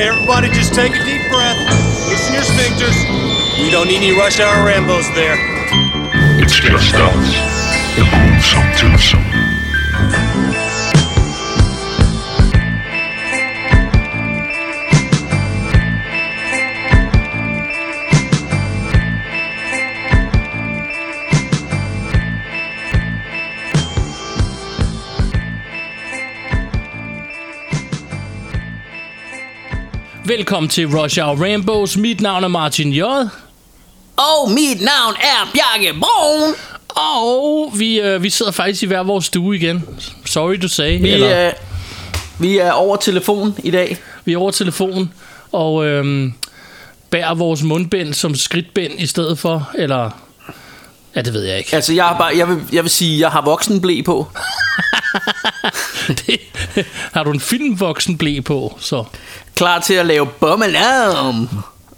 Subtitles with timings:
[0.00, 1.58] Okay, everybody, just take a deep breath.
[2.08, 2.96] Loosen your sphincters.
[3.62, 5.36] We don't need any rush hour Rambos there.
[6.42, 7.34] It's just us.
[7.96, 9.29] The.
[30.30, 31.96] Velkommen til Rush Hour Rainbows.
[31.96, 33.02] Mit navn er Martin J.
[33.02, 36.54] Og mit navn er Bjarke Brun.
[36.88, 39.84] Og vi, øh, vi sidder faktisk i hver vores stue igen.
[40.24, 41.00] Sorry to say.
[41.00, 41.52] Vi, eller, er,
[42.38, 43.98] vi er over telefon i dag.
[44.24, 45.12] vi er over telefonen
[45.52, 46.32] og øh,
[47.10, 49.70] bærer vores mundbind som skridtbind i stedet for.
[49.74, 50.10] Eller,
[51.16, 51.74] ja, det ved jeg ikke.
[51.74, 54.26] Altså, jeg, har bare, jeg, vil, jeg vil sige, jeg har voksenblæ på.
[56.26, 56.40] Det,
[57.12, 59.04] har du en filmvoksen blæ på, så...
[59.54, 61.48] Klar til at lave bommelarm.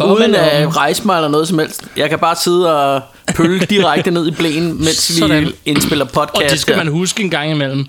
[0.05, 1.85] Uden at rejse mig eller noget som helst.
[1.97, 3.03] Jeg kan bare sidde og
[3.35, 5.45] pølle direkte ned i blæen, mens Sådan.
[5.45, 6.45] vi indspiller podcast.
[6.45, 7.87] Og det skal man huske en gang imellem.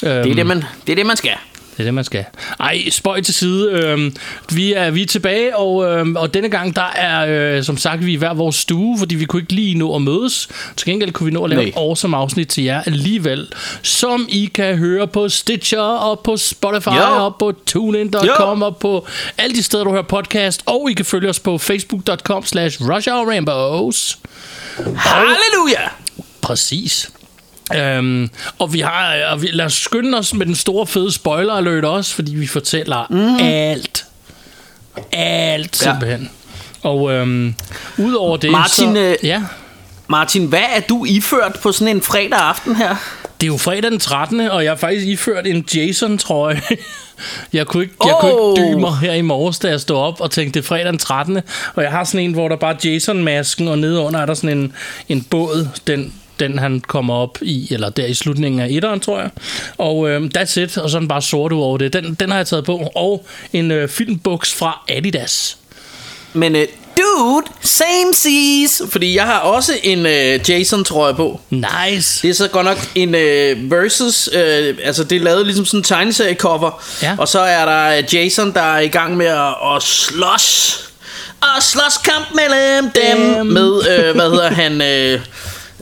[0.00, 1.32] det, er det, man, det er det, man skal.
[1.72, 2.24] Det er det, man skal.
[2.60, 3.70] Ej, spøj til side.
[3.72, 4.16] Øhm,
[4.52, 8.06] vi, er, vi er tilbage, og, øhm, og denne gang, der er, øh, som sagt,
[8.06, 10.48] vi i hver vores stue, fordi vi kunne ikke lige nå at mødes.
[10.76, 11.68] Til gengæld kunne vi nå at lave Nej.
[11.68, 13.48] et awesome afsnit til jer alligevel,
[13.82, 17.24] som I kan høre på Stitcher, og på Spotify, Jo.
[17.24, 19.06] og på TuneIn.com, og på
[19.38, 24.18] alle de steder, du hører podcast, og I kan følge os på Facebook.com slash RushHourRainbows.
[24.96, 25.88] Halleluja!
[26.42, 27.10] Præcis.
[27.76, 31.54] Øhm, og vi har og vi, lad os skynde os med den store fede spoiler
[31.54, 33.36] alert også, fordi vi fortæller mm.
[33.46, 34.04] alt.
[35.12, 35.90] Alt Ja.
[35.90, 36.30] simpelthen.
[36.82, 37.54] Og øhm,
[37.98, 39.42] udover det, Martin, så, øh, ja,
[40.08, 42.96] Martin, hvad er du iført på sådan en fredag aften her?
[43.40, 44.40] det er jo fredag den 13.
[44.40, 46.62] Og jeg har faktisk iført en Jason-trøje.
[47.52, 48.58] Jeg kunne ikke, jeg kunne Oh.
[48.58, 50.86] ikke dybe mig her i morges, da jeg stod op og tænkte, det er fredag
[50.86, 51.40] den 13.
[51.74, 54.58] Og jeg har sådan en, hvor der bare er Jason-masken, og nedenunder er der sådan
[54.58, 54.72] en,
[55.08, 56.12] en båd, den,
[56.48, 59.30] den han kommer op i, eller der i slutningen af etteren, tror jeg.
[59.78, 61.92] Og øh, that's it, og sådan bare sort over det.
[61.92, 62.90] Den, den har jeg taget på.
[62.94, 65.56] Og en øh, filmbuks fra Adidas.
[66.32, 66.62] Men uh,
[66.96, 68.82] dude, same seas.
[68.90, 71.40] Fordi jeg har også en uh, Jason-trøje på.
[71.50, 72.22] Nice!
[72.22, 74.38] Det er så godt nok en uh, versus, uh,
[74.84, 76.82] altså det er lavet ligesom sådan en tegneserie-cover.
[77.02, 77.16] Ja.
[77.18, 80.78] Og så er der øh, Jason, der er i gang med at, at slås.
[81.40, 83.34] Og slåskamp mellem dem.
[83.34, 83.46] Dem.
[83.46, 85.20] Med, uh, hvad hedder han, uh,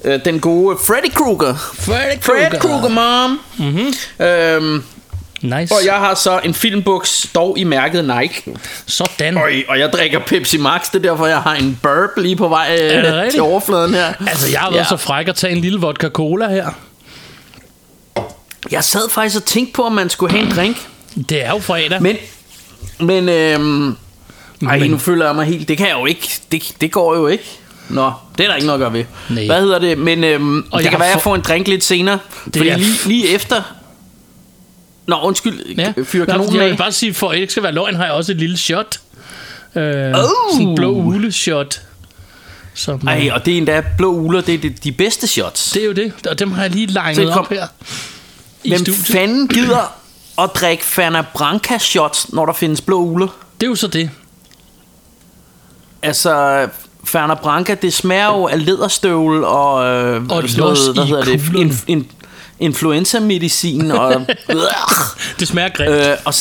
[0.04, 1.54] uh, den gode Freddy Krueger.
[1.74, 3.40] Freddy Fred Krueger, mom.
[3.58, 4.26] Mm-hmm.
[4.26, 4.84] Øhm,
[5.42, 5.74] Nice.
[5.74, 8.42] og jeg har så en filmbuks, dog i mærket Nike.
[8.86, 9.36] Sådan.
[9.38, 12.48] Øj, og jeg drikker Pepsi Max, det er derfor, jeg har en burp lige på
[12.48, 14.12] vej øh, til overfladen her.
[14.28, 14.88] Altså, jeg har været Ja.
[14.88, 16.68] så fræk at tage en lille vodka cola her.
[18.70, 20.76] Jeg sad faktisk og tænkte på, om man skulle have en drink.
[21.28, 22.02] Det er jo fredag.
[22.02, 22.16] Men,
[23.00, 23.96] men, øhm,
[24.68, 25.68] ej, Men- nu føler jeg mig helt...
[25.68, 26.40] Det kan jeg jo ikke.
[26.52, 27.59] Det, det går jo ikke.
[27.90, 29.04] Nå, det er der ikke noget at gøre ved.
[29.30, 29.46] Nej.
[29.46, 29.98] Hvad hedder det?
[29.98, 32.18] Men øhm, det jeg kan være, at jeg få- får en drink lidt senere.
[32.44, 33.62] Det fordi lige, lige efter...
[35.06, 35.66] Nå, undskyld.
[35.78, 35.92] Ja.
[36.04, 38.12] Fyr kanonen jeg vil bare sige, for at det ikke skal være løgn, har jeg
[38.12, 39.00] også et lille shot.
[39.74, 40.24] Øh, Oh!
[40.52, 41.82] Sådan en blå ule shot.
[42.74, 44.40] Som, Ej, øh, og det er endda blå uler.
[44.40, 45.70] Det er de, de bedste shots.
[45.70, 47.66] det er jo det, og dem har jeg lige legnet op her.
[48.64, 49.06] I Hvem studiet.
[49.06, 49.96] fanden gider
[50.42, 53.26] at drikke Fana Branca shots, når der findes blå uler?
[53.60, 54.10] Det er jo så det.
[56.02, 56.68] Altså,
[57.04, 61.60] Ferner Branca, det smager jo af læderstøvl og, øh, Og los hvad hedder det, kuglerne.
[61.60, 62.10] in, in,
[62.60, 64.12] influenza-medicin og,
[65.40, 65.90] Det smager grimt.
[65.90, 66.34] øh, og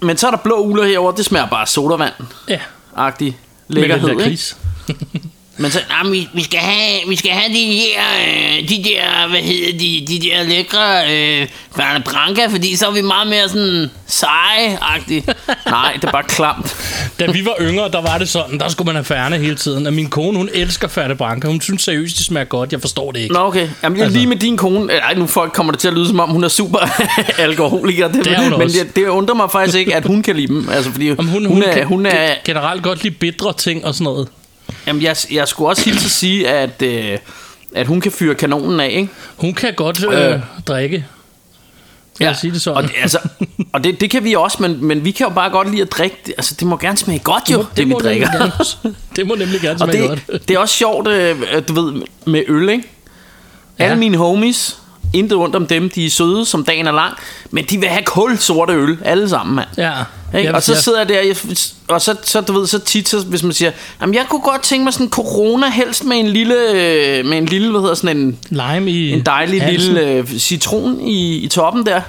[0.00, 3.34] men så er der blå uler herover, det smager bare af sodavand-agtig ja, den
[3.68, 4.54] lækkerhed, ikke?
[5.56, 9.28] Men så, nah, vi, vi, skal have, vi skal have de her, øh, de der,
[9.30, 13.48] hvad hedder de, de der lækre øh, Ferner Branca, fordi så er vi meget mere
[13.48, 15.24] sådan seje-agtige.
[15.66, 16.76] Nej, det er bare klamt.
[17.20, 19.86] Da vi var yngre, der var det sådan, der skulle man have færne hele tiden.
[19.86, 21.48] Og min kone, hun elsker Færne Branca.
[21.48, 22.72] Hun synes seriøst, det smager godt.
[22.72, 23.34] Jeg forstår det ikke.
[23.34, 23.68] Nå, okay.
[23.82, 24.16] Jamen, altså.
[24.18, 24.92] lige med din kone...
[24.92, 26.78] Ej, nu folk kommer det til at lyde, som om hun er super
[27.38, 28.08] alkoholiker.
[28.08, 28.78] Det, Det er hun men også.
[28.84, 30.68] det, det undrer mig faktisk ikke, at hun kan lide dem.
[30.72, 31.72] Altså, fordi Om hun, hun, er...
[31.74, 34.28] kan Hun er ge- generelt godt lide bitre ting og sådan noget.
[34.86, 37.18] Jamen, jeg, jeg skulle også hilse at sige, at, øh,
[37.74, 39.08] at hun kan fyre kanonen af, ikke?
[39.36, 40.40] Hun kan godt øh, Øh.
[40.66, 41.06] drikke.
[42.20, 42.76] Lad os sige det sådan.
[42.76, 43.18] Og, det, altså,
[43.74, 45.92] og det, det kan vi også, men, men vi kan jo bare godt lide at
[45.92, 46.34] drikke det.
[46.36, 48.38] Altså, det må gerne smage godt jo, det, det vi må nemlig drikker.
[48.38, 50.48] Gerne, det må nemlig gerne Og smage det, godt.
[50.48, 51.36] det er også sjovt, øh,
[51.68, 52.84] du ved, med øl, ikke?
[53.78, 53.84] Ja.
[53.84, 54.78] Alle mine homies,
[55.14, 57.14] intet ondt om dem, de er søde, som dagen er lang,
[57.50, 59.68] men de vil have kul sorte øl, alle sammen, mand.
[59.76, 59.92] Ja.
[60.38, 60.54] Ikke?
[60.54, 61.34] Og så sidder jeg der,
[61.88, 63.70] og så, så, du ved, så tit, så, hvis man siger,
[64.00, 67.38] jamen jeg kunne godt tænke mig sådan en corona, helst med en lille, øh, med
[67.38, 69.94] en lille, hvad hedder sådan en, Lime i en dejlig halsen.
[69.94, 72.00] lille øh, citron i, i toppen der.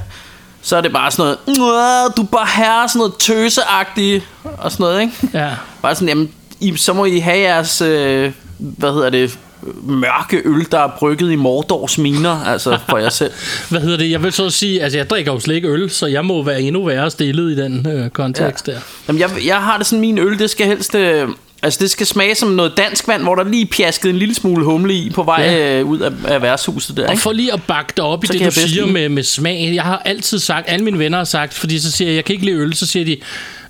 [0.61, 4.23] så er det bare sådan noget, "Nå, du er bare herre, sådan noget tøseagtigt,
[4.57, 5.13] og sådan noget, ikke?
[5.33, 5.49] Ja.
[5.81, 6.29] Bare sådan, jamen,
[6.59, 9.37] I, så må I have jeres, øh, hvad hedder det,
[9.83, 13.31] mørke øl, der er brygget i Mordors miner, altså for jer selv.
[13.69, 14.11] Hvad hedder det?
[14.11, 16.61] Jeg vil så sige, altså jeg drikker jo slet ikke øl, så jeg må være
[16.61, 18.73] endnu værre stillet i den øh, kontekst ja.
[18.73, 18.79] der.
[19.07, 20.95] Jamen, jeg, jeg har det sådan, min øl, det skal helst...
[20.95, 21.29] Øh,
[21.63, 24.65] altså, det skal smage som noget dansk vand, hvor der lige pjasket en lille smule
[24.65, 25.79] humle i på vej Ja.
[25.79, 28.33] øh, ud af, af værtshuset der, Og for lige at bakke dig op i Så
[28.33, 29.71] det, kan du siger med, med smag.
[29.73, 32.33] Jeg har altid sagt, alle mine venner har sagt, fordi så siger jeg, jeg kan
[32.33, 33.17] ikke lide øl, så siger de,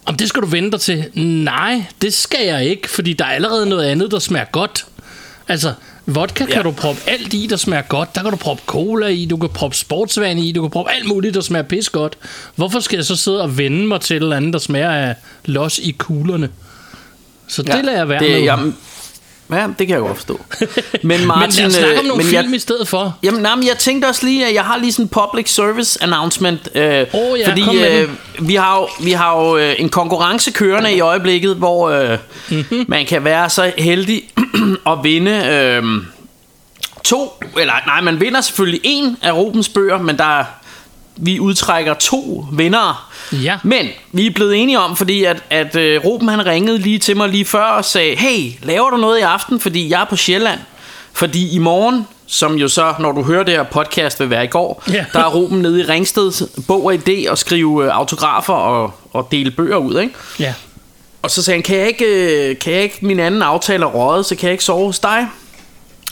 [0.06, 1.06] om det skal du vente dig til.
[1.14, 4.86] Nej, det skal jeg ikke, fordi der er allerede noget andet, der smager godt.
[5.48, 5.74] Altså,
[6.06, 6.62] vodka kan Ja.
[6.62, 8.16] du proppe alt i, der smager godt.
[8.16, 11.08] Der kan du proppe cola i, du kan proppe sportsvand i, du kan proppe alt
[11.08, 12.18] muligt, der smager pis godt.
[12.56, 15.16] Hvorfor skal jeg så sidde og vende mig til et eller andet, der smager af
[15.46, 16.50] los i kuglerne?
[17.48, 18.40] Så det lader jeg være det, med.
[18.42, 18.78] Jamen,
[19.52, 20.40] ja, det kan jeg godt forstå.
[21.04, 21.28] Men Martin...
[21.28, 23.18] men lad os snakke om øh, nogle men film jeg, i stedet for.
[23.24, 26.04] Jamen, nej, men jeg tænkte også lige, at jeg har lige sådan en public service
[26.04, 26.70] announcement.
[26.76, 28.10] Øh, Åh, ja, fordi øh,
[28.40, 32.18] vi har jo, vi har jo øh, en konkurrence kørende i øjeblikket, hvor øh,
[32.50, 32.86] mm-hmm.
[32.88, 34.24] man kan være så heldig
[34.92, 35.84] at vinde øh,
[37.04, 40.46] to, eller nej, man vinder selvfølgelig en af Rubens bøger, men der er-
[41.18, 42.96] vi udtrækker to vindere.
[43.32, 43.58] Ja.
[43.64, 47.18] Men vi er blevet enige om, fordi at, at øh, Ruben han ringede lige til
[47.18, 50.16] mig lige før og sagde, hey, laver du noget i aften, fordi jeg er på
[50.16, 50.60] Sjælland?
[51.14, 54.48] Fordi i morgen, som jo så, når du hører det her podcast, vil være i
[54.48, 55.06] går, Ja.
[55.14, 59.28] der er Ruben nede i Ringsted bog og idé og skrive øh, autografer og, og
[59.32, 60.14] dele bøger ud, ikke?
[60.40, 60.54] Ja.
[61.22, 62.06] Og så sagde han, kan jeg ikke,
[62.50, 65.00] øh, kan jeg ikke min anden aftale er røget, så kan jeg ikke sove hos
[65.00, 65.28] dig?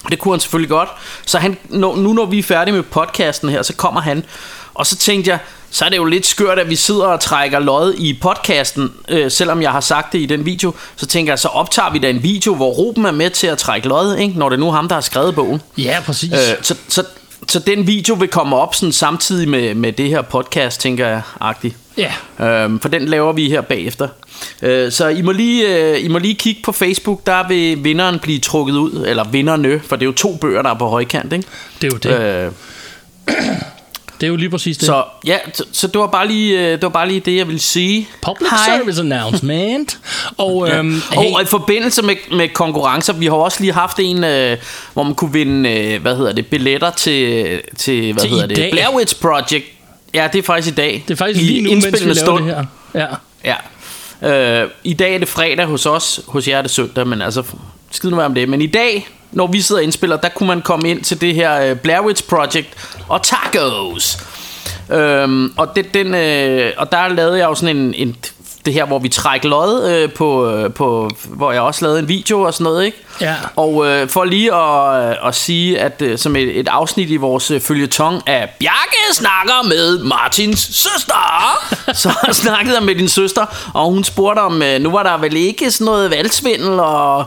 [0.09, 0.89] Det kunne han selvfølgelig godt.
[1.25, 4.25] Så han, nu, nu når vi er færdige med podcasten her, så kommer han.
[4.73, 5.39] Og så tænkte jeg,
[5.71, 9.31] så er det jo lidt skørt, at vi sidder og trækker lod i podcasten, øh,
[9.31, 10.73] selvom jeg har sagt det i den video.
[10.95, 13.57] Så tænker jeg, så optager vi da en video, hvor Ruben er med til at
[13.57, 14.39] trække lod, ikke?
[14.39, 15.61] når det er nu ham, der har skrevet bogen.
[15.77, 16.31] Ja, præcis.
[16.31, 17.03] Øh, så, så,
[17.47, 21.21] så den video vil komme op sådan samtidig med, med det her podcast, tænker jeg,
[21.39, 21.75] agtigt.
[21.97, 22.13] Ja.
[22.45, 24.07] Øhm, for den laver vi her bagefter.
[24.61, 28.19] Øh, så I må, lige, øh, I må lige kigge på Facebook, der vil vinderen
[28.19, 31.33] blive trukket ud, eller vinderne, for det er jo to bøger, der er på højkant,
[31.33, 31.47] ikke?
[31.81, 32.21] Det er jo det.
[32.21, 32.51] Øh,
[34.21, 34.85] Det er jo lige præcis det.
[34.85, 37.47] så ja, så, så det, var bare lige, øh, det var bare lige det, jeg
[37.47, 38.07] ville sige.
[38.21, 38.77] Public Hej.
[38.77, 39.99] service announcement.
[40.37, 41.19] Og, øhm, Ja.
[41.19, 44.57] Og, og i forbindelse med, med konkurrencer, vi har også lige haft en, øh,
[44.93, 48.69] hvor man kunne vinde, øh, hvad hedder det, billetter til, til hvad Til hedder det.
[48.71, 49.65] Blair Witch Project.
[50.13, 51.03] Ja, det er faktisk i dag.
[51.07, 52.45] det er faktisk I lige nu, mens vi stund.
[52.45, 52.65] det her.
[52.95, 53.05] Ja.
[54.23, 54.61] Ja.
[54.63, 57.43] Øh, I dag er det fredag hos os, hos jer er det søndag, men altså,
[57.95, 58.49] skid nu være om det.
[58.49, 61.35] Men i dag, når vi sidder og indspiller, der kunne man komme ind til det
[61.35, 62.67] her øh, Blair Witch Project
[63.07, 64.17] og tacos.
[64.91, 68.15] Øhm, og, det, den, øh, og der lavede jeg jo sådan en, en
[68.65, 72.07] det her, hvor vi trækker lod øh, på, øh, på, hvor jeg også lavede en
[72.07, 72.97] video og sådan noget, ikke?
[73.21, 73.35] Ja.
[73.55, 77.15] Og øh, for lige at, øh, at sige, at øh, som et, et afsnit i
[77.15, 81.59] vores øh, følgetong af Bjarke snakker med Martins søster,
[82.03, 85.35] så snakkede jeg med din søster, og hun spurgte om, øh, nu var der vel
[85.35, 87.25] ikke sådan noget valgsvindel, og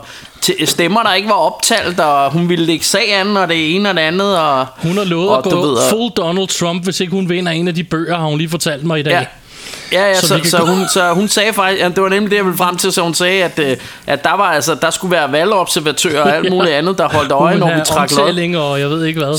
[0.65, 3.95] stemmer, der ikke var optalt, og hun ville lægge sag an, og det ene og
[3.95, 4.65] det andet, og...
[4.77, 7.67] Hun har lovet og at gå ved, full Donald Trump, hvis ikke hun vinder en
[7.67, 9.11] af de bøger, har hun lige fortalt mig i dag.
[9.11, 9.25] Ja.
[9.91, 12.31] Ja, ja, Så så, vi så, hun, så hun sagde faktisk, ja, det var nemlig
[12.31, 13.77] det, jeg ville frem til, så hun sagde, at, øh,
[14.07, 17.57] at der, var, altså, der skulle være valgobservatører og alt muligt andet, der holdt øje,
[17.57, 18.55] når vi trak lod.
[18.55, 19.37] og jeg ved ikke hvad.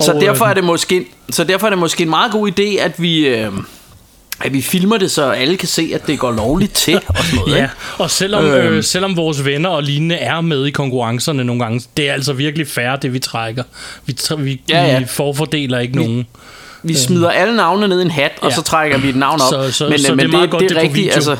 [0.00, 2.50] Så og, derfor øh, er det måske så derfor er det måske en meget god
[2.50, 3.52] idé at vi øh,
[4.44, 7.38] at vi filmer det så alle kan se at det går lovligt til og sådan
[7.38, 7.52] noget.
[7.56, 7.74] Ja, ikke?
[7.98, 8.74] og selvom, Øhm.
[8.74, 12.32] øh, selvom vores venner og lignende er med i konkurrencerne nogle gange, det er altså
[12.32, 13.62] virkelig fair, det vi trækker.
[14.06, 14.98] Vi, vi, Ja, ja.
[14.98, 16.26] vi forfordeler ikke nogen.
[16.88, 18.54] Vi smider alle navne ned i en hat og Ja.
[18.54, 19.52] så trækker vi et navn op.
[19.52, 21.12] Så- så- men så øh, det er men meget godt, det er video.
[21.12, 21.36] altså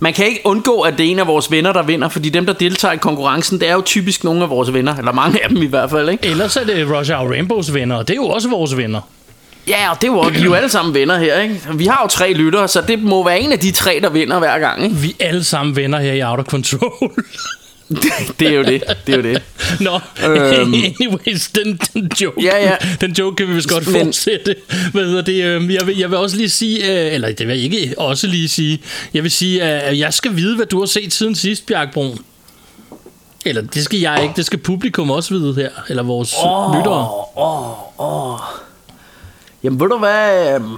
[0.00, 2.46] man kan ikke undgå, at det er en af vores venner, der vinder, fordi dem,
[2.46, 5.48] der deltager i konkurrencen, det er jo typisk nogle af vores venner, eller mange af
[5.48, 6.26] dem i hvert fald, ikke?
[6.26, 9.00] Ellers er det Roger og Rainbows venner, og det er jo også vores venner.
[9.68, 11.60] Ja, og det er jo, vi er jo alle sammen venner her, ikke?
[11.74, 14.38] Vi har jo tre lyttere, så det må være en af de tre, der vinder
[14.38, 14.96] hver gang, ikke?
[14.96, 17.12] Vi er alle sammen venner her i Out of Control.
[18.40, 19.42] Det er jo det, det er jo det.
[19.80, 20.74] Nå, Øhm.
[21.00, 22.76] anyways, den, den joke, Ja, ja.
[23.00, 24.56] den joke kan vi vist godt Men- fortsætte.
[24.92, 25.44] Hvad hedder det?
[25.44, 28.26] øhm, Jeg vil, jeg vil også lige sige, øh, eller det vil jeg ikke også
[28.26, 28.82] lige sige,
[29.14, 32.18] jeg vil sige, at jeg skal vide, hvad du har set siden sidst, Bjarke Brun.
[33.46, 36.76] Eller det skal jeg ikke, det skal publikum også vide her, eller vores oh.
[36.76, 37.08] lyttere.
[37.36, 38.00] Åh,
[38.32, 38.38] åh.
[39.62, 40.54] Jamen, ved du hvad?
[40.54, 40.74] øhm,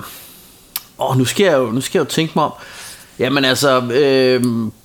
[1.01, 2.53] Åh, nu skal jeg jo, nu skal jeg jo tænke mig om.
[3.19, 3.81] Jamen altså,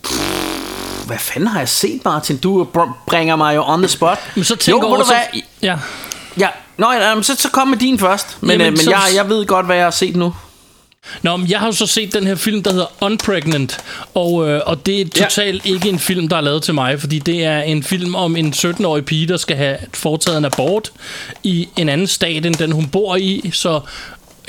[0.04, 0.23] pff,
[1.06, 2.38] hvad fanden har jeg set, Martin?
[2.38, 4.18] Du br- bringer mig jo on the spot.
[4.36, 5.42] Men så tænker jo, du hvad?
[5.62, 5.78] ja,
[6.40, 8.38] Ja, Nå, ja, så, så kom med din først.
[8.42, 10.34] Men, Jamen, øh, men så- jeg, jeg ved godt, hvad jeg har set nu.
[11.22, 13.78] Nå, men jeg har jo så set den her film, der hedder Unpregnant,
[14.14, 15.24] og, øh, og det er Ja.
[15.24, 18.36] totalt ikke en film, der er lavet til mig, fordi det er en film om
[18.36, 20.92] en 17-årig pige, der skal have foretaget en abort
[21.44, 23.80] i en anden stat, end den hun bor i, så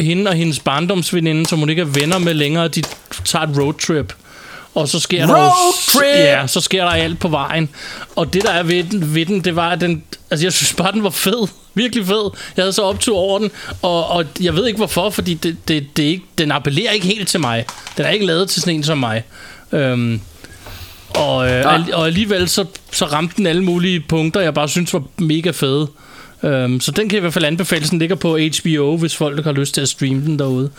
[0.00, 2.82] hende og hendes barndomsveninde, som hun ikke er venner med længere, de
[3.25, 4.12] tager et roadtrip.
[4.75, 6.16] Og så sker der jo- Roadtrip!
[6.19, 7.69] Ja, så sker der alt på vejen.
[8.16, 10.73] Og det der er ved den, ved den det var, at den, altså jeg synes
[10.73, 11.49] bare, den var fed.
[11.75, 12.31] Virkelig fed.
[12.57, 13.50] Jeg havde så optur over den,
[13.83, 17.28] og, og jeg ved ikke hvorfor, fordi det, det, det ikke, den appellerer ikke helt
[17.28, 17.64] til mig.
[17.97, 19.23] Den er ikke lavet til sådan en som mig.
[19.73, 20.21] Øhm,
[21.09, 24.93] og, øh, al- og alligevel så, så ramte den alle mulige punkter, jeg bare synes
[24.95, 25.88] var mega fede.
[26.43, 27.87] Um, så den kan jeg i hvert fald anbefale.
[27.90, 30.71] Den ligger på HBO, hvis folk har lyst til at streame den derude.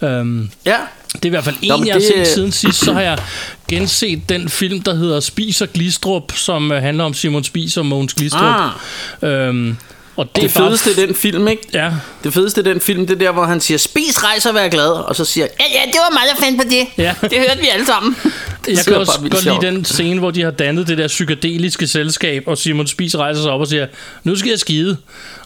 [0.00, 0.76] Um, Ja.
[1.14, 2.84] Det er i hvert fald en, Nå, jeg har det- set siden sidst.
[2.84, 3.18] Så har jeg
[3.68, 8.14] genset den film, der hedder Spiser Glistrup, som uh, handler om Simon Spiser og Mogens
[8.14, 8.42] Glistrup.
[9.22, 9.76] Ah, Um,
[10.16, 10.68] og det, det bare...
[10.68, 11.62] fedeste i den film, ikke?
[11.72, 11.90] Ja,
[12.24, 14.68] Det fedeste i den film, det er der, hvor han siger, spis, rejs og vær
[14.68, 14.88] glad.
[14.88, 16.86] Og så siger ja, ja, det var mig, der fandt på det.
[16.98, 17.14] Ja.
[17.30, 18.16] Det hørte vi alle sammen.
[18.68, 19.62] Jeg kan også godt lide sjovt.
[19.62, 23.50] den scene, hvor de har dannet det der psykedeliske selskab, og Simon Spies rejser sig
[23.50, 23.86] op og siger,
[24.24, 24.96] nu skal jeg skide.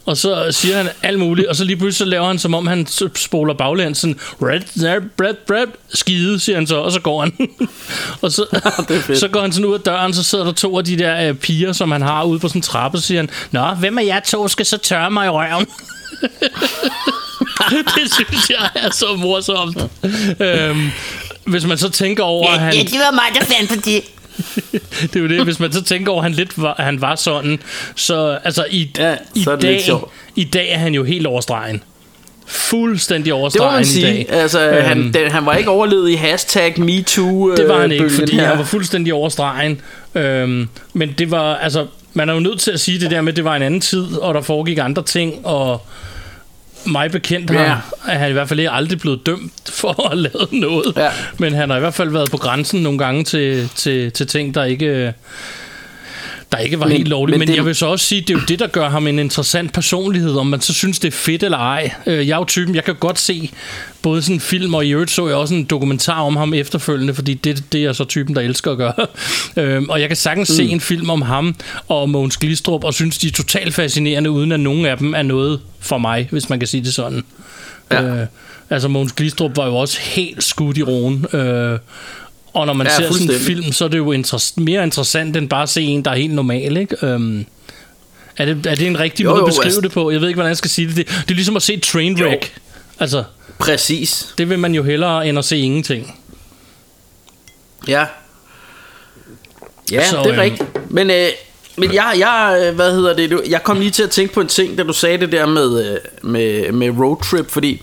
[0.05, 2.67] Og så siger han alt muligt, og så lige pludselig så laver han, som om
[2.67, 7.21] han spoler baglæns, sådan, red, red, red, red, skide, siger han så, og så går
[7.21, 7.33] han.
[8.21, 8.45] og så,
[9.21, 11.35] så går han sådan ud af døren, så sidder der to af de der øh,
[11.35, 14.05] piger, som han har ude på sådan en trappe, og siger han, Nå, hvem af
[14.05, 15.67] jer to skal så tørre mig i røven?
[17.95, 19.77] det synes jeg er så morsomt.
[20.39, 20.91] øhm,
[21.49, 22.73] hvis man så tænker over, at han...
[22.73, 24.01] det var mig, der fandt på det.
[25.01, 27.01] Det er jo det, hvis man så tænker over, at han lidt var, at han
[27.01, 27.59] var sådan,
[27.95, 29.81] så altså i, Ja, i, dag,
[30.35, 31.83] i dag er han jo helt overstregen.
[32.47, 34.05] Fuldstændig Det må man i sige.
[34.05, 34.25] dag.
[34.29, 37.55] Altså, Øhm, han, den, han var ikke overlevet i hashtag MeToo.
[37.55, 38.47] Det var han øh, ikke, fordi her.
[38.47, 39.81] han var fuldstændig overstregen.
[40.15, 43.33] Øhm, men det var, altså, man er jo nødt til at sige det der med,
[43.33, 45.85] at det var en anden tid, og der foregik andre ting, og
[46.85, 47.75] mig bekendt har, Ja.
[48.13, 50.93] er han i hvert fald ikke aldrig blevet dømt for at have lavet noget.
[50.97, 51.09] Ja.
[51.37, 54.55] Men han har i hvert fald været på grænsen nogle gange til, til, til ting,
[54.55, 55.13] der ikke,
[56.51, 57.33] der ikke var Men- helt lovlige.
[57.33, 59.07] men Men, det- jeg vil så også sige, det er jo det, der gør ham
[59.07, 61.91] en interessant personlighed, om man så synes, det er fedt eller ej.
[62.05, 63.49] Øh, Jeg er jo typen, jeg kan godt se
[64.01, 67.13] både sådan en film, og i øvrigt så jeg også en dokumentar om ham efterfølgende,
[67.13, 68.93] fordi det, det er så typen, der elsker at gøre.
[69.57, 70.55] Øhm, Og jeg kan sagtens mm.
[70.55, 71.55] se en film om ham
[71.87, 75.21] og Mogens Glistrup, og synes, de er totalt fascinerende, uden at nogen af dem er
[75.23, 77.23] noget for mig, hvis man kan sige det sådan.
[77.91, 78.03] Ja.
[78.03, 78.27] Øh,
[78.69, 81.25] altså Mogens Glistrup var jo også helt skudt i roen.
[81.33, 81.79] Øh,
[82.59, 85.37] og når man Ja, ser sådan en film, så er det jo interess- mere interessant,
[85.37, 87.05] end bare at se en, der er helt normal, ikke?
[87.05, 87.45] Øhm,
[88.37, 90.11] er, det, er det en rigtig Jo, måde at beskrive altså- det på?
[90.11, 90.95] Jeg ved ikke, hvordan jeg skal sige det.
[90.97, 92.53] Det, det er ligesom at se Trainwreck.
[92.99, 93.23] Altså,
[93.59, 94.33] Præcis.
[94.37, 96.15] det vil man jo hellere, end at se ingenting.
[97.87, 98.05] Ja.
[99.91, 100.91] Ja, Så, det er øhm, rigtigt.
[100.91, 101.27] Men, øh,
[101.77, 104.47] men jeg, jeg, øh, hvad hedder det, jeg kom lige til at tænke på en
[104.47, 105.97] ting, da du sagde det der med, øh,
[106.31, 107.81] med, med roadtrip, fordi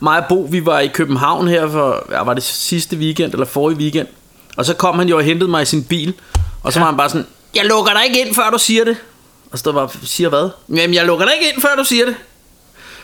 [0.00, 3.46] mig og Bo, vi var i København her for, ja, var det sidste weekend, eller
[3.46, 4.06] forrige weekend,
[4.56, 6.14] og så kom han jo og hentede mig i sin bil,
[6.62, 6.84] og så ja.
[6.84, 8.96] var han bare sådan, jeg lukker dig ikke ind, før du siger det.
[9.52, 10.48] Og så var siger hvad?
[10.68, 12.14] Jamen, jeg lukker dig ikke ind, før du siger det.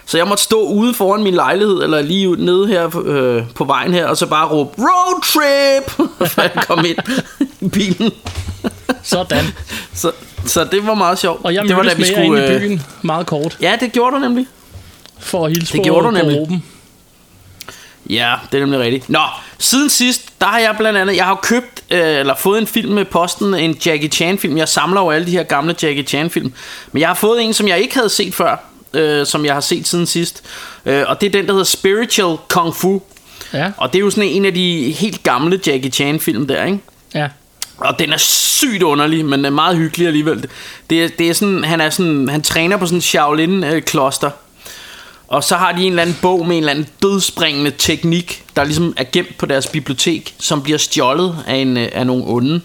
[0.06, 3.92] Så jeg måtte stå ude foran min lejlighed, eller lige nede her øh, på vejen
[3.94, 6.96] her, og så bare råbe, road trip, før jeg kom ind
[7.60, 8.12] i bilen.
[9.02, 9.44] Sådan.
[9.94, 10.12] Så,
[10.46, 11.44] så det var meget sjovt.
[11.44, 14.16] Og jeg det var, med jer inde i øh, byen meget kort, Ja, det gjorde
[14.16, 14.46] du nemlig.
[15.18, 16.40] for at hilse Det på, gjorde du på nemlig.
[16.40, 16.62] Ruben.
[18.10, 19.08] Ja, det er nemlig rigtigt.
[19.08, 19.20] Nå,
[19.58, 22.92] siden sidst, der har jeg blandt andet, jeg har købt, øh, eller fået en film
[22.92, 24.56] med posten, en Jackie Chan film.
[24.56, 26.52] Jeg samler jo alle de her gamle Jackie Chan film.
[26.92, 28.56] Men jeg har fået en, som jeg ikke havde set før,
[28.94, 30.42] øh, som jeg har set siden sidst.
[30.86, 33.02] Øh, og det er den, der hedder Spiritual Kung Fu.
[33.52, 36.64] Ja, Og det er jo sådan en af de helt gamle Jackie Chan film der,
[36.64, 36.78] ikke?
[37.14, 37.28] ja.
[37.78, 40.48] Og den er sygt underlig, men er meget hyggelig alligevel.
[40.90, 44.30] Det er, det er sådan, han, er sådan, han træner på sådan en Shaolin-kloster.
[45.28, 48.64] Og så har de en eller anden bog med en eller anden dødspringende teknik, der
[48.64, 52.60] ligesom er gemt på deres bibliotek, som bliver stjålet af, en, øh, af nogle onde.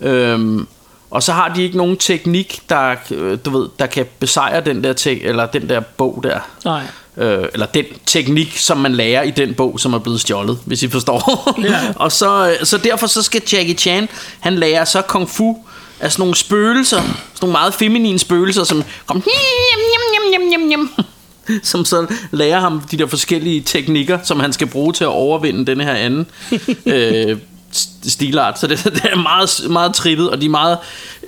[0.00, 0.66] Øhm,
[1.10, 4.84] og så har de ikke nogen teknik, der, øh, du ved, der kan besejre den
[4.84, 6.38] der, te- eller den der bog der.
[6.64, 6.82] Nej.
[7.16, 10.82] Øh, eller den teknik, som man lærer i den bog, som er blevet stjålet, hvis
[10.82, 11.54] I forstår.
[11.62, 11.80] Ja.
[12.04, 14.08] og så, øh, så derfor så skal Jackie Chan,
[14.40, 15.56] han lærer så kung fu
[16.00, 20.68] af sådan nogle spøgelser, sådan nogle meget feminine spøgelser, som kom njam, njam, njam, njam,
[20.68, 21.04] njam,
[21.62, 25.66] som så lærer ham de der forskellige teknikker, som han skal bruge til at overvinde
[25.66, 26.26] denne her anden
[26.86, 27.38] øh,
[27.74, 28.60] st- stilart.
[28.60, 30.78] Så det, det er meget, meget trippet, og de er meget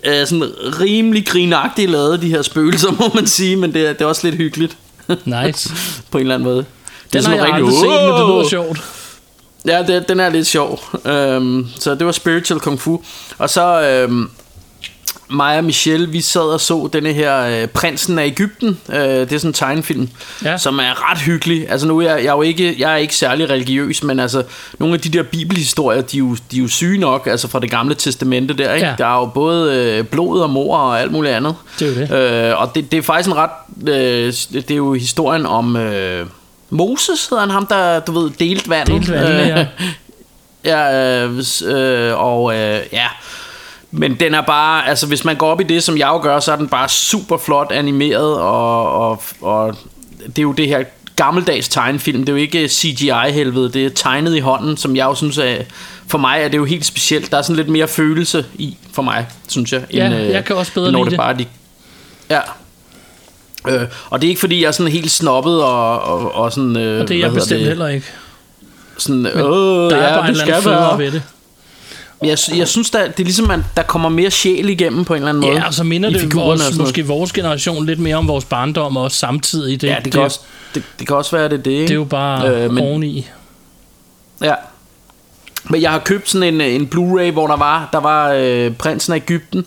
[0.04, 0.44] øh, sådan
[0.80, 4.26] rimelig grinagtigt lavet, de her spøgelser, må man sige, men det er, det er også
[4.26, 4.76] lidt hyggeligt
[5.24, 5.70] Nice.
[6.10, 6.64] på en eller anden måde.
[7.12, 8.84] Det Den har jeg aldrig set, men det lyder sjovt.
[9.66, 10.80] Ja, det, den er lidt sjov.
[11.04, 13.00] Øhm, så det var Spiritual Kung Fu.
[13.38, 14.30] Og så øhm,
[15.30, 18.80] mig og Michelle, vi sad og så denne her øh, Prinsen af Ægypten.
[18.88, 20.08] Øh, det er sådan en tegnefilm,
[20.44, 20.58] Ja.
[20.58, 21.70] som er ret hyggelig.
[21.70, 24.42] Altså nu er jeg, jeg er jo ikke, jeg er ikke særlig religiøs, men altså
[24.78, 27.60] nogle af de der bibelhistorier, de er jo, de er jo syge nok, altså fra
[27.60, 28.86] det gamle testamente der, ikke?
[28.86, 28.94] Ja.
[28.98, 31.54] Der er jo både øh, blod og mor og alt muligt andet.
[31.78, 32.50] Det er jo det.
[32.50, 33.50] Øh, og det, det er faktisk en ret,
[33.88, 35.76] øh, det er jo historien om...
[35.76, 36.26] Øh,
[36.70, 38.94] Moses hedder han ham, der, du ved, delte vandet.
[38.94, 39.66] Delte vandet, ja.
[40.92, 43.06] ja, øh, øh, og øh, ja...
[43.98, 46.40] Men den er bare, altså hvis man går op i det, som jeg jo gør,
[46.40, 49.76] så er den bare super flot animeret, og, og, og
[50.26, 50.84] det er jo det her
[51.16, 55.14] gammeldags tegnefilm, det er jo ikke CGI-helvede, det er tegnet i hånden, som jeg jo
[55.14, 55.56] synes er,
[56.08, 57.30] for mig er det jo helt specielt.
[57.30, 59.82] Der er sådan lidt mere følelse i, for mig, synes jeg.
[59.92, 61.10] Ja, øh, jeg kan også bedre end lide det.
[61.10, 61.18] det.
[61.18, 61.46] Bare de,
[62.30, 62.40] ja.
[63.68, 66.76] Øh, og det er ikke fordi, jeg er sådan helt snobbet og, og, og sådan...
[66.76, 67.68] Øh, Og det er jeg bestemt det?
[67.68, 68.06] heller ikke.
[68.98, 71.22] Sådan, øh, Der er ja, bare en eller anden ved det.
[72.22, 75.18] Jeg, jeg synes, der, det er ligesom, at der kommer mere sjæl igennem på en
[75.18, 75.52] eller anden måde.
[75.60, 78.96] Ja, og så minder det og vores, måske vores generation lidt mere om vores barndom
[78.96, 79.80] også samtidig.
[79.80, 80.40] Det, Ja, det kan, også,
[80.74, 81.82] det, det kan også være, det er det, ikke?
[81.82, 83.26] det er jo bare øh, men- oveni.
[84.42, 84.54] Ja.
[85.64, 89.12] Men jeg har købt sådan en, en Blu-ray, hvor der var, der var øh, Prinsen
[89.12, 89.66] af Ægypten.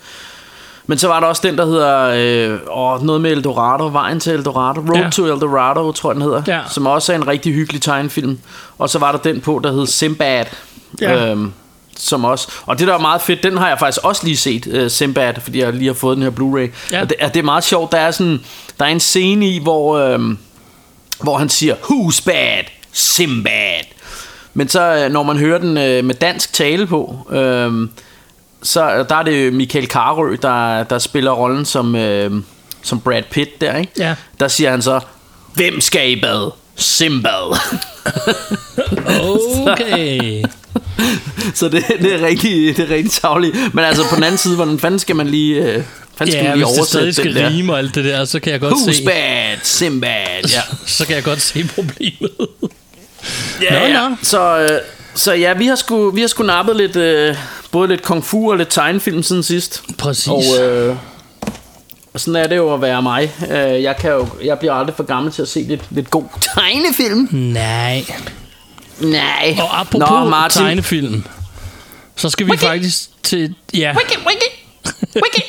[0.87, 2.11] Men så var der også den, der hedder
[2.53, 5.09] øh, åh, noget med Eldorado, Vejen til Eldorado, Road Ja.
[5.09, 6.41] to Eldorado, tror jeg den hedder.
[6.47, 6.59] Ja.
[6.69, 8.39] Som også er en rigtig hyggelig tegnefilm.
[8.77, 10.45] Og så var der den på, der hed Simbad.
[11.01, 11.31] Ja.
[11.31, 11.53] Øhm,
[11.99, 14.67] som også, og det der er meget fedt, den har jeg faktisk også lige set,
[14.67, 16.91] uh, Simbad, fordi jeg lige har fået den her Blu-ray.
[16.91, 17.01] Ja.
[17.01, 18.39] Og det, er, det er meget sjovt, der er sådan,
[18.79, 20.37] der er en scene i, hvor, øhm,
[21.23, 22.63] hvor han siger, Who's bad?
[22.91, 23.83] Simbad.
[24.53, 27.89] Men så øh, når man hører den øh, med dansk tale på, øh,
[28.63, 32.31] så øh, der er det Michael Carø, der, der spiller rollen som, øh,
[32.81, 33.91] som Brad Pitt der, ikke?
[33.97, 34.15] Ja.
[34.39, 34.99] Der siger han så,
[35.53, 36.51] hvem skal i bad?
[36.75, 37.57] Simbad.
[39.67, 40.43] Okay.
[40.43, 40.58] så
[41.69, 43.57] det, det, er rigtig, det er rigtig tavligt.
[43.73, 45.83] Men altså på den anden side, hvordan fanden skal man lige, øh,
[46.17, 47.49] fanden skal ja, man lige hvis det stadig skal der?
[47.49, 49.05] rime og alt det der, så kan jeg godt Who's se...
[49.05, 49.57] bad?
[49.63, 50.09] Simbad.
[50.53, 50.61] Ja.
[50.85, 52.31] Så kan jeg godt se problemet.
[53.61, 54.09] Ja, Nå, ja.
[54.09, 54.15] nå.
[54.23, 54.69] Så, øh,
[55.15, 57.35] så ja, vi har sgu, vi har sgu nappet lidt, øh,
[57.71, 59.83] både lidt kung fu og lidt tegnefilm siden sidst.
[59.97, 60.27] Præcis.
[60.27, 60.95] Og, øh,
[62.13, 63.31] og sådan er det jo at være mig.
[63.51, 66.23] Øh, jeg, kan jo, jeg bliver aldrig for gammel til at se lidt, lidt god
[66.55, 67.27] tegnefilm.
[67.31, 68.05] Nej.
[68.99, 69.57] Nej.
[69.59, 70.61] Og apropos Nå, Martin.
[70.61, 71.23] tegnefilm,
[72.19, 72.65] så skal vi Wiki.
[72.65, 73.55] faktisk til...
[73.73, 74.45] Ja, Wiki, wiki,
[75.15, 75.43] wiki, wiki,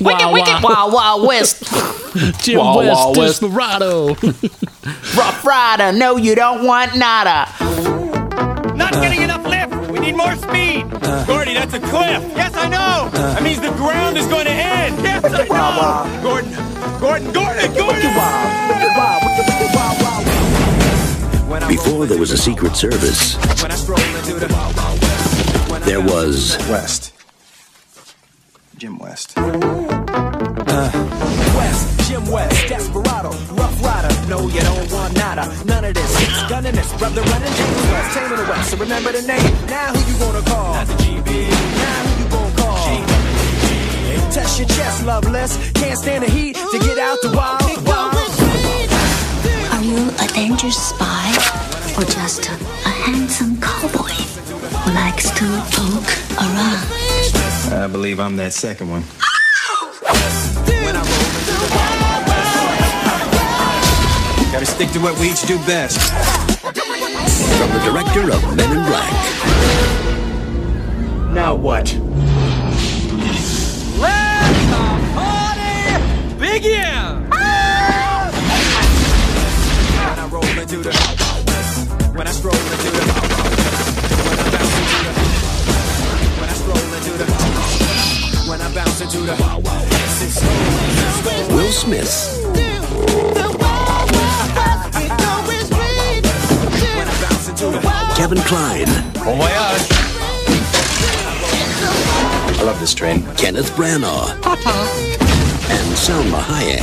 [0.00, 0.62] wiki, Wow, wiki, wow.
[0.62, 1.62] wow, wow, west.
[2.44, 3.40] Jim Wow, West, wow, West.
[3.40, 4.06] Desperado.
[5.20, 7.46] Rough Rider, no you don't want nada.
[8.76, 9.90] Not getting enough lift.
[9.90, 10.84] We need more speed.
[11.26, 12.22] Gordy, that's a cliff.
[12.36, 13.08] Yes, I know.
[13.12, 14.98] That means the ground is going to end.
[15.02, 16.22] Yes, I know.
[16.22, 16.52] Gordon,
[17.00, 18.12] Gordon, Gordon, Gordon.
[21.68, 23.36] Before there was a Secret Service,
[25.86, 27.12] there was West.
[28.76, 29.38] Jim West.
[29.38, 30.90] Uh.
[31.56, 34.12] West, Jim West, Desperado, Rough Rider.
[34.28, 35.46] No, you don't want nada.
[35.64, 36.22] None of this.
[36.22, 38.70] It's gunning this, brother running James West, taming the West.
[38.70, 39.52] So remember the name.
[39.68, 40.74] Now who you gonna call?
[40.74, 41.50] Not the GB.
[41.80, 42.76] Now who you gonna call?
[44.32, 45.56] Test your chest, loveless.
[45.74, 47.62] Can't stand the heat to get out the wild.
[47.86, 48.14] wild.
[49.72, 51.30] Are you a dangerous spy
[51.96, 54.35] or just a, a handsome cowboy who
[54.94, 56.82] likes to poke around?
[57.72, 59.02] I believe I'm that second one.
[64.52, 66.00] Gotta stick to what we each do best.
[67.58, 69.12] from the director of Men in Black.
[71.32, 71.90] Now what?
[80.06, 80.92] When I roll into the
[82.14, 83.35] when I stroll into the
[91.48, 92.12] Will Smith,
[96.94, 97.80] when I bounce into the
[98.14, 99.88] Kevin Kline, oh Bon voyage.
[102.58, 103.22] I love this train.
[103.36, 104.32] Kenneth Branagh,
[105.70, 106.82] and Salma Hayek.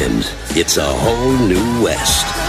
[0.00, 0.24] And
[0.56, 2.39] it's a whole new West.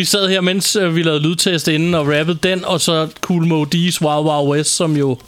[0.00, 3.46] Vi sad her, mens øh, vi lavede lydtest inden og rappede den, og så Cool
[3.46, 5.18] Mo D's Wow Wow West, som jo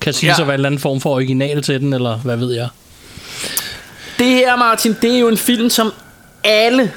[0.00, 0.34] kan sige Ja.
[0.34, 2.68] sig at være en eller anden form for original til den, eller hvad ved jeg.
[4.18, 5.92] Det her, Martin, det er jo en film, som
[6.44, 6.92] alle,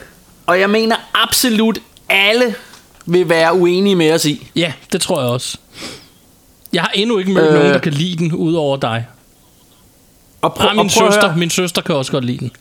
[0.46, 2.56] og jeg mener absolut alle,
[3.06, 4.48] vil være uenige med os i.
[4.56, 5.58] Ja, det tror jeg også.
[6.74, 9.06] Jeg har endnu ikke mødt øh, nogen, der kan lide den, udover dig.
[10.42, 12.52] Og prøv, Ah, min, og prøv søster, min søster kan også godt lide den.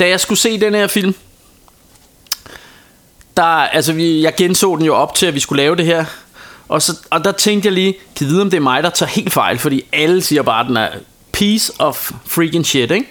[0.00, 1.14] da jeg skulle se den her film,
[3.36, 6.04] der, altså vi, jeg genså den jo op til, at vi skulle lave det her.
[6.68, 9.10] Og, så, og der tænkte jeg lige, kan vide, om det er mig, der tager
[9.10, 10.88] helt fejl, fordi alle siger bare, at den er
[11.32, 13.06] piece of freaking shit, ikke?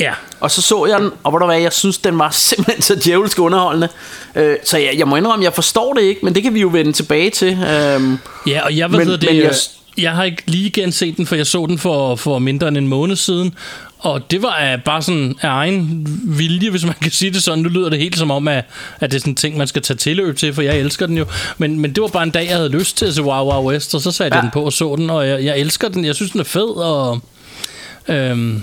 [0.00, 0.12] Ja.
[0.40, 2.94] Og så så jeg den, og hvor der var, jeg synes, den var simpelthen så
[3.04, 3.88] djævelsk underholdende.
[4.34, 6.68] Øh, så jeg, jeg må indrømme, jeg forstår det ikke, men det kan vi jo
[6.68, 7.48] vende tilbage til.
[7.70, 9.52] Øhm, Ja, og jeg ved Men- det, men jeg, jeg-
[9.98, 12.88] jeg har ikke lige genset den, for jeg så den for, for mindre end en
[12.88, 13.54] måned siden.
[13.98, 17.62] Og det var af bare sådan af egen vilje, hvis man kan sige det sådan.
[17.62, 18.64] Nu lyder det helt som om, at,
[19.00, 21.18] at det er sådan en ting, man skal tage tilløb til, for jeg elsker den
[21.18, 21.26] jo.
[21.58, 23.70] Men, men det var bare en dag, jeg havde lyst til at se Wow Wow
[23.70, 24.36] West, og så satte.
[24.36, 24.42] Ja.
[24.42, 26.04] jeg den på og så den, og jeg, jeg elsker den.
[26.04, 27.20] Jeg synes, den er fed, og
[28.08, 28.62] øhm,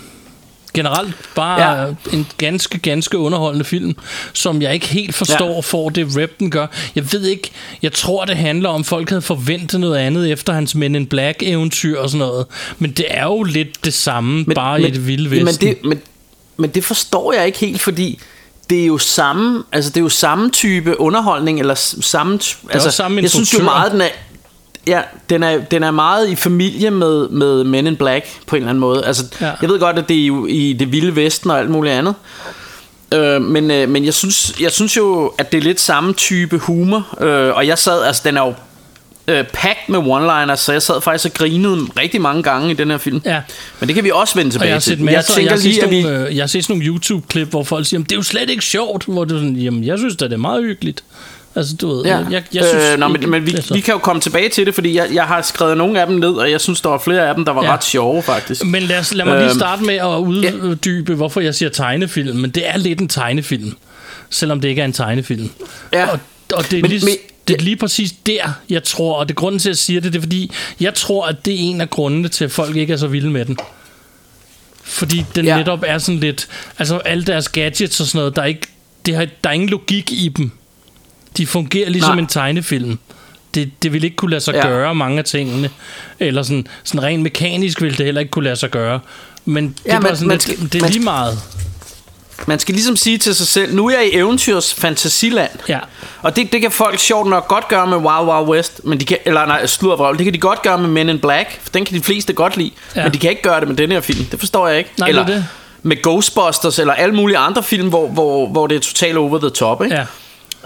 [0.74, 1.94] generelt bare ja.
[2.14, 3.96] En ganske, ganske underholdende film,
[4.34, 5.60] som jeg ikke helt forstår ja.
[5.60, 6.68] Får det rap, den gør.
[6.96, 10.76] Jeg ved ikke, jeg tror, det handler om, folk havde forventet noget andet efter hans
[10.76, 12.46] Men in Black-eventyr og sådan noget.
[12.80, 15.46] Men det er jo lidt det samme, men, bare men, i det vilde vesten.
[15.46, 16.02] Men det, men,
[16.58, 18.20] men det forstår jeg ikke helt, fordi
[18.70, 23.22] det er jo samme, altså det er jo samme type underholdning, eller samme, altså, samme
[23.22, 24.08] jeg synes jo meget, den er,
[24.88, 28.62] ja, den er, den er meget i familie med, med Men in Black, på en
[28.62, 29.06] eller anden måde.
[29.06, 29.52] Altså, Ja.
[29.62, 32.16] jeg ved godt, at det er jo i det vilde vesten og alt muligt andet.
[33.14, 36.58] Øh, men øh, men jeg, synes, jeg synes jo, at det er lidt samme type
[36.58, 37.24] humor.
[37.24, 38.54] Øh, og jeg sad, altså den er jo
[39.28, 42.92] øh, packed med one-liners, så jeg sad faktisk og grinede rigtig mange gange i den
[42.92, 43.22] her film.
[43.26, 43.42] Ja.
[43.80, 45.06] Men det kan vi også vende Og tilbage jeg har set til.
[45.06, 46.08] masser, jeg, jeg, har lige, at vi...
[46.30, 48.50] øh, jeg har set sådan nogle YouTube-klip, hvor folk siger, "Jamen, det er jo slet
[48.50, 51.04] ikke sjovt, hvor er sådan, jamen jeg synes da, det er meget hyggeligt.
[51.56, 52.18] Altså, du ved, Ja.
[52.18, 53.74] jeg, jeg, synes øh, nå, men, men vi, altså.
[53.74, 56.16] vi kan jo komme tilbage til det, fordi jeg, jeg har skrevet nogle af dem
[56.16, 57.68] ned, og jeg synes, der var flere af dem, der var Ja.
[57.70, 57.74] ja.
[57.76, 58.66] ret sjove, faktisk.
[58.66, 62.38] Men lad, os, lad mig lige Øhm, starte med at uddybe, hvorfor jeg siger tegnefilm.
[62.38, 63.74] Men det er lidt en tegnefilm,
[64.30, 65.50] selvom det ikke er en tegnefilm.
[65.94, 66.06] Ja.
[66.12, 66.20] Og,
[66.54, 67.16] og det, er Men- lige, men-
[67.48, 70.02] det er lige præcis der, jeg tror, og det er grunden til, at jeg siger
[70.02, 72.76] det, det er fordi, jeg tror, at det er en af grundene til, at folk
[72.76, 73.58] ikke er så vilde med den.
[74.84, 75.52] Fordi den ja.
[75.52, 75.58] Ja.
[75.58, 76.48] netop er sådan lidt,
[76.80, 78.68] altså alle deres gadgets og sådan noget, der er, ikke,
[79.06, 80.52] det har, der er ingen logik i dem.
[81.38, 82.20] De fungerer ligesom Nej.
[82.20, 83.00] en tegnefilm.
[83.56, 84.68] Det, det ville ikke kunne lade sig ja.
[84.68, 85.70] Gøre, mange af tingene.
[86.20, 89.00] Eller sådan, sådan rent mekanisk ville det heller ikke kunne lade sig gøre.
[89.46, 91.40] Men det Ja, er bare men sådan man lidt, skal- det er man lige meget.
[92.48, 95.52] Man skal ligesom sige til sig selv, nu er jeg i eventyrs fantasiland.
[95.70, 95.80] Ja.
[96.22, 99.06] Og det, det kan folk sjovt nok godt gøre med Wild Wild West, men de
[99.06, 101.86] kan, eller nej, sluddervrøvl, det kan de godt gøre med Men in Black, for den
[101.86, 103.04] kan de fleste godt lide, Ja.
[103.04, 104.90] men de kan ikke gøre det med den her film, det forstår jeg ikke.
[104.98, 105.46] Nej, det eller er det.
[105.84, 109.50] med Ghostbusters, eller alle mulige andre film, hvor, hvor, hvor det er totalt over the
[109.50, 109.96] top, ikke?
[109.96, 110.06] Ja.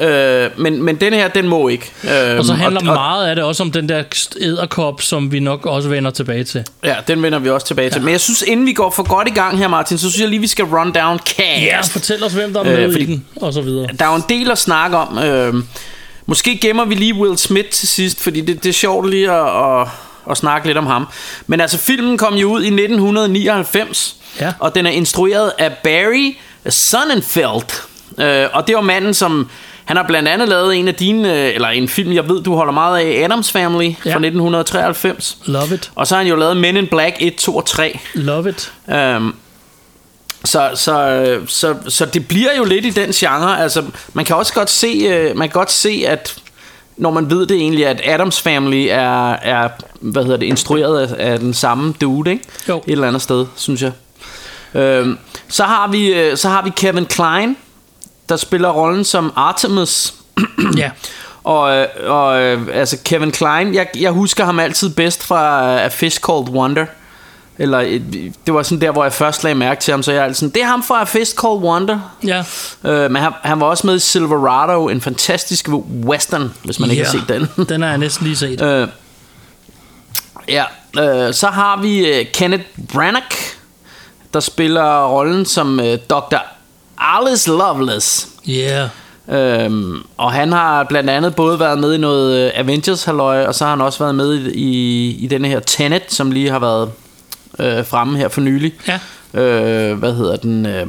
[0.02, 1.92] Øh, men, men den her, den må ikke.
[2.04, 4.04] Øh, Og så handler meget af det også om den der
[4.42, 6.64] æderkop, som vi nok også vender tilbage til.
[6.84, 8.02] Ja, den vender vi også tilbage til.
[8.02, 10.30] Men jeg synes, inden vi går for godt i gang her, Martin, så synes jeg
[10.30, 11.62] lige, vi skal run down cast.
[11.66, 13.88] Ja, fortæl os, hvem der er Øh, med fordi- i den, og så videre.
[14.00, 15.18] Der er jo en del at snakke om.
[15.18, 15.54] Øh,
[16.26, 19.82] måske gemmer vi lige Will Smith til sidst, fordi det, det er sjovt lige at,
[19.82, 19.88] at,
[20.32, 21.08] at snakke lidt om ham.
[21.48, 24.54] Men altså, filmen kom jo ud i 1999, Ja.
[24.60, 26.36] og den er instrueret af Barry
[26.70, 27.82] Sonnenfeld.
[28.20, 29.50] Øh, og det var manden, som...
[29.88, 32.56] Han har blandt andet lavet en af dine, øh, eller en film, jeg ved, du
[32.56, 34.14] holder meget af, Adams Family Ja.
[34.14, 35.38] fra 1993.
[35.46, 35.92] Love it.
[35.96, 38.00] Og så har han jo lavet Men in Black 1, 2 og 3.
[38.14, 38.74] Love it.
[38.92, 39.34] Øhm,
[40.46, 43.62] så, så, så, så det bliver jo lidt i den genre.
[43.62, 46.36] Altså, man kan også godt se, øh, man kan godt se, at
[46.98, 49.70] når man ved det egentlig, at Adams Family er, er
[50.02, 52.44] hvad hedder det, instrueret af, af den samme dude, ikke?
[52.70, 52.78] Jo.
[52.88, 53.92] Et eller andet sted, synes jeg.
[54.74, 57.58] Øhm, så, har vi, øh, så har vi Kevin Klein,
[58.30, 60.14] der spiller rollen som Artemis.
[60.78, 60.92] Ja.
[61.44, 65.82] Og, øh, og øh, altså Kevin Klein, jeg, jeg husker ham altid bedst fra uh,
[65.82, 66.86] A Fish Called Wonder.
[67.58, 68.02] Eller øh,
[68.46, 70.36] det var sådan der, hvor jeg først lagde mærke til ham, så jeg er altid
[70.36, 72.00] sådan, det er ham fra A Fish Called Wonder.
[72.24, 72.44] Ja.
[72.84, 75.70] Øh, men han, han var også med i Silverado, en fantastisk
[76.06, 77.48] western, hvis man ikke har set den.
[77.70, 78.62] den har jeg næsten lige set.
[78.62, 78.88] øh,
[80.48, 80.64] ja,
[81.00, 82.64] øh, så har vi øh, Kenneth
[82.94, 83.36] Branagh,
[84.34, 86.38] der spiller rollen som øh, Dr.
[86.98, 88.28] Alice Lovelace.
[88.50, 88.90] Yeah.
[89.30, 93.56] Øhm, og han har blandt andet både været med i noget øh, Avengers halløj, og
[93.56, 96.60] så har han også været med i, i, i denne her Tenet, som lige har
[96.60, 96.92] været
[97.60, 98.74] øh, fremme her for nylig.
[98.88, 99.00] Ja.
[99.42, 100.66] Øh, hvad hedder den?
[100.66, 100.88] Øh,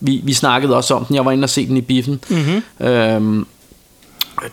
[0.00, 2.20] vi, vi snakkede også om den, jeg var inde og se den i biffen.
[2.28, 2.86] Mm-hmm.
[2.86, 3.46] Øhm,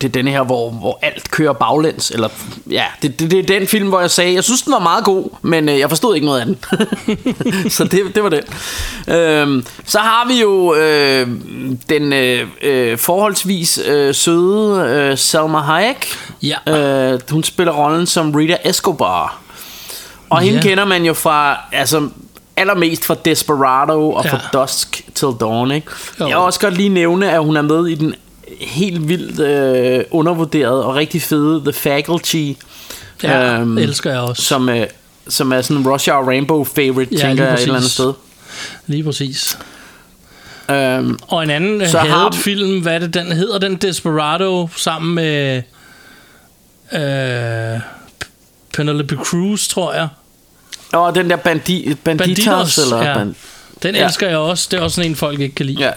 [0.02, 2.12] det er denne her, hvor, hvor alt kører baglæns.
[2.12, 2.30] Eller,
[2.72, 5.04] ja, det, det, det er den film, hvor jeg sagde, jeg synes, den var meget
[5.06, 6.58] god, men øh, jeg forstod ikke noget af den.
[7.78, 8.44] så det, det var den.
[9.16, 11.28] Øhm, så har vi jo øh,
[11.90, 16.08] den øh, øh, forholdsvis øh, søde øh, Salma Hayek.
[16.44, 17.12] Ja.
[17.14, 19.40] Øh, hun spiller rollen som Rita Escobar.
[20.30, 20.62] Og hende Ja.
[20.64, 22.10] kender man jo fra, altså
[22.58, 24.32] allermest fra Desperado og Ja.
[24.34, 25.88] fra Dusk Till Dawn, ikke?
[26.20, 26.28] Jo.
[26.28, 28.16] Jeg vil også godt lige nævne, at hun er med i den
[28.60, 32.52] helt vildt øh, undervurderede og rigtig fede The Faculty.
[33.24, 34.42] Ja, øhm, elsker jeg også.
[34.44, 34.88] Som, øh,
[35.28, 37.92] som er sådan en Rush Hour Rainbow favorite, Ja, ja, tænker jeg et eller andet
[37.92, 38.14] sted.
[38.88, 39.58] Lige præcis.
[40.72, 44.70] Øhm, Og en anden Så så har- film, hvad er det den hedder, den Desperado,
[44.76, 45.62] sammen med
[46.94, 47.80] øh,
[48.74, 50.08] Penelope Cruz, tror jeg.
[50.94, 53.18] og den der bandi, Banditas, Banditos, eller ja.
[53.18, 53.36] band,
[53.84, 54.06] Den Ja.
[54.06, 54.68] elsker jeg også.
[54.72, 55.80] Det er også sådan en, folk ikke kan lide.
[55.84, 55.92] Ja.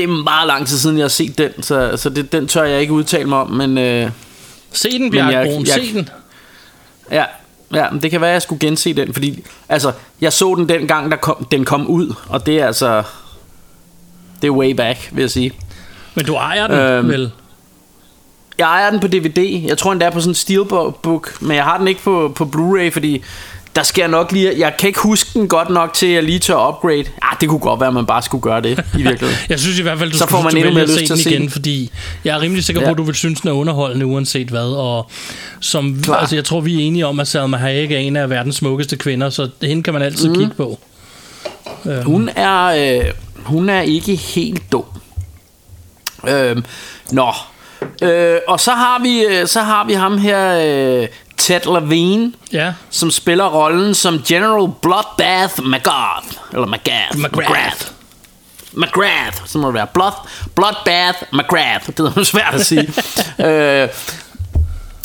[0.00, 2.62] Det er meget lang tid siden, jeg har set den, så, så det, den tør
[2.64, 3.78] jeg ikke udtale mig om, men...
[3.78, 4.10] Øh,
[4.72, 5.66] Se den, Bjarke Brun.
[5.66, 6.08] Se den.
[7.10, 7.24] Ja,
[7.74, 11.10] ja, det kan være, at jeg skulle gense den, fordi altså, jeg så den dengang,
[11.10, 13.02] der kom, den kom ud, og det er altså,
[14.42, 15.52] det er way back, vil jeg sige.
[16.14, 17.30] Men du ejer den, Øhm, vel?
[18.58, 21.64] Jeg ejer den på DVD, jeg tror den er på sådan en steelbook, men jeg
[21.64, 23.22] har den ikke på, på Blu-ray, fordi
[23.76, 26.38] der jeg nok lige, jeg kan ikke huske den godt nok til, at jeg lige
[26.38, 27.04] tør upgrade.
[27.22, 29.34] Ah, det kunne godt være, at man bare skulle gøre det, i virkeligheden.
[29.48, 31.30] Jeg synes i hvert fald, du Så får man endnu mere lyst til at se
[31.30, 31.50] igen, den.
[31.50, 31.90] fordi
[32.24, 32.90] jeg er rimelig sikker på, Ja.
[32.90, 34.76] at du vil synes, den er underholdende, uanset hvad.
[34.76, 35.10] Og
[35.60, 36.16] som, Klar.
[36.16, 38.96] altså, jeg tror, vi er enige om, at Salma Hayek er en af verdens smukkeste
[38.96, 40.34] kvinder, så hende kan man altid mm.
[40.34, 40.78] kigge på.
[41.86, 42.64] Øhm, Hun er,
[43.00, 43.04] øh,
[43.36, 44.84] hun er ikke helt dum.
[46.28, 46.56] Øh,
[47.12, 47.32] nå.
[48.02, 50.58] Øh, og så har vi øh, så har vi ham her
[51.02, 51.08] øh,
[51.40, 52.72] Ted Levine, ja.
[52.90, 57.16] som spiller rollen som General Bloodbath McGrath eller McGrath.
[57.18, 57.86] McGrath.
[58.72, 60.12] McGrath, så må det være Blood,
[60.54, 61.86] Bloodbath McGrath.
[61.86, 62.80] Det er svært at sige.
[63.46, 63.88] øh,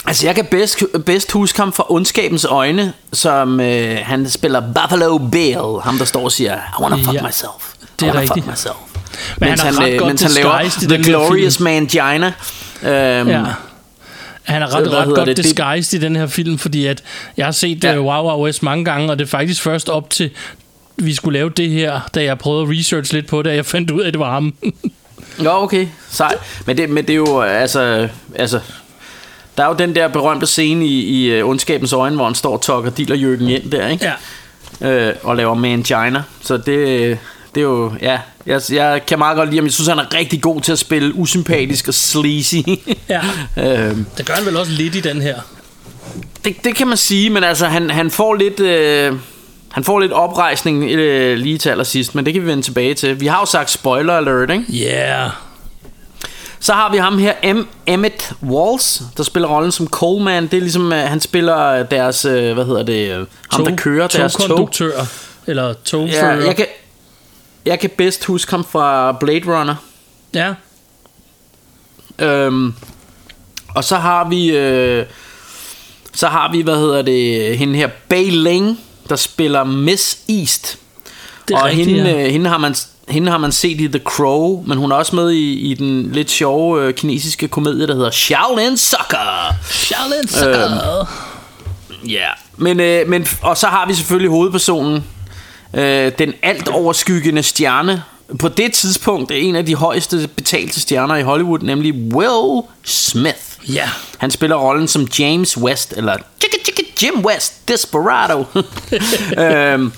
[0.05, 5.17] altså, jeg kan bedst, bedst huske ham fra Ondskabens Øjne, som øh, han spiller Buffalo
[5.17, 5.81] Bill.
[5.83, 7.73] Ham, der står og siger, I wanna fuck Ja, myself.
[7.99, 8.33] det er rigtigt.
[8.33, 8.75] fuck myself.
[9.37, 11.59] Men mens han ret øh, mens han laver The Glorious.
[11.59, 12.33] Mangina.
[12.83, 13.43] Øhm, Ja.
[14.45, 15.37] Han er ret, ret godt det?
[15.37, 17.03] Det- disguised i den her film, fordi at
[17.37, 17.91] jeg har set Ja.
[17.91, 17.99] ja.
[17.99, 20.29] uh, Wow Wow West mange gange, og det er faktisk først op til,
[20.97, 23.65] vi skulle lave det her, da jeg prøvede at research lidt på det, at jeg
[23.65, 24.53] fandt ud af, at det var ham.
[25.39, 25.87] Nå, okay.
[26.09, 26.35] Sej.
[26.65, 28.59] Men det, men det er jo, altså, altså...
[29.57, 32.53] Der er jo den der berømte scene i, i uh, Ondskabens Øjne, hvor han står
[32.53, 34.11] og tokker Diller Jørgen ind der, ikke?
[34.81, 35.07] ja.
[35.09, 36.23] øh, og laver Mangina.
[36.41, 37.17] Så det,
[37.55, 39.65] det er jo, ja, jeg, jeg kan meget godt lide ham.
[39.65, 42.55] Jeg synes, han er rigtig god til at spille usympatisk og sleazy.
[43.09, 43.21] ja.
[43.57, 45.35] øhm, Det gør han vel også lidt i den her.
[46.45, 48.59] det, det kan man sige, men altså, han, han får lidt...
[48.59, 49.13] Øh,
[49.71, 53.19] han får lidt oprejsning øh, lige til allersidst, men det kan vi vende tilbage til.
[53.19, 54.65] Vi har jo sagt spoiler alert, ikke?
[54.73, 55.29] Yeah.
[56.59, 57.67] Så har vi ham her, M.
[57.87, 60.43] Emmett Walls, der spiller rollen som Coleman.
[60.43, 64.07] Det er ligesom, øh, han spiller deres, øh, hvad hedder det, øh, ham der kører
[64.07, 64.47] deres tog.
[64.47, 64.91] Togkonduktør.
[65.47, 66.35] Eller togfører.
[66.35, 66.65] Ja, jeg kan,
[67.65, 69.75] jeg kan bedst huske ham fra Blade Runner.
[70.33, 70.53] ja.
[72.19, 72.73] Øhm,
[73.75, 75.05] og så har vi øh,
[76.13, 80.77] så har vi hvad hedder det hende her Bei Ling der spiller Miss East.
[81.47, 82.25] Det er og rigtigt, hende, ja.
[82.25, 82.75] øh, hende har man
[83.09, 86.11] hende har man set i The Crow, men hun er også med i, i den
[86.11, 89.53] lidt sjove øh, kinesiske komedie, der hedder Shaolin Soccer.
[89.69, 91.07] Shaolin Soccer.
[92.07, 95.03] Ja, men, øh, men og så har vi selvfølgelig hovedpersonen,
[95.75, 98.03] øh, den alt overskyggende stjerne.
[98.39, 103.73] På det tidspunkt er en af de højeste betalte stjerner i Hollywood, nemlig Will Smith.
[103.73, 103.89] Ja.
[104.17, 106.17] Han spiller rollen som James West, eller
[107.03, 108.45] Jim West, Desperado.
[109.43, 109.91] øhm,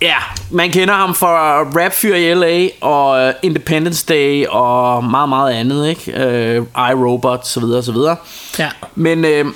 [0.00, 0.16] ja,
[0.50, 5.52] man kender ham fra Rap Fyr i LA og øh, Independence Day og meget, meget
[5.52, 6.24] andet, ikke?
[6.24, 8.16] Øh, iRobot, så videre, så videre.
[8.58, 8.68] Ja.
[8.94, 9.46] Men, øh,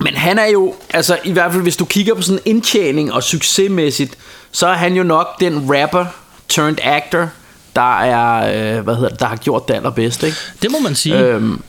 [0.00, 3.22] men han er jo, altså i hvert fald hvis du kigger på sådan indtjening og
[3.22, 4.18] succesmæssigt,
[4.54, 6.06] så er han jo nok den rapper
[6.48, 7.28] turned actor,
[7.76, 10.36] der er, øh, hvad hedder det, der har gjort det allerbedst, ikke?
[10.62, 11.18] Det må man sige.
[11.18, 11.62] Øhm,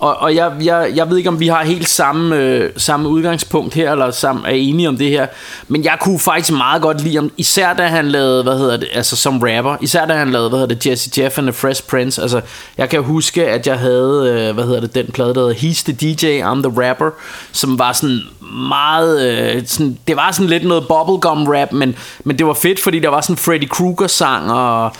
[0.00, 3.74] og og jeg, jeg, jeg ved ikke, om vi har helt samme, øh, samme udgangspunkt
[3.74, 5.26] her, eller sammen, er enige om det her.
[5.68, 8.88] Men jeg kunne faktisk meget godt lide ham, især da han lavede, hvad hedder det,
[8.94, 9.76] altså som rapper.
[9.80, 12.22] Især da han lavede, hvad hedder det, Jesse Jeff and the Fresh Prince.
[12.22, 12.40] Altså,
[12.78, 15.84] jeg kan huske, at jeg havde, øh, hvad hedder det, den plade, der hedder He's
[15.84, 17.10] the DJ, I'm the Rapper,
[17.52, 18.20] som var sådan
[18.68, 22.82] meget, øh, sådan, det var sådan lidt noget bubblegum rap, men, men det var fedt,
[22.82, 24.92] fordi der var sådan Freddy Krueger sang, og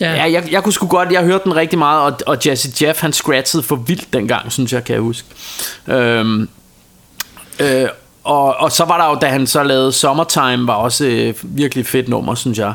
[0.00, 0.14] Ja.
[0.14, 3.00] Ja, jeg, jeg kunne sgu godt, jeg hørte den rigtig meget, og, og Jesse Jeff,
[3.00, 5.28] han scratchede for vildt dengang, synes jeg, kan jeg huske.
[5.86, 6.48] Øhm,
[7.60, 7.88] øh,
[8.24, 11.86] og, og så var der jo, da han så lavede Summertime, var også øh, virkelig
[11.86, 12.72] fedt nummer, synes jeg.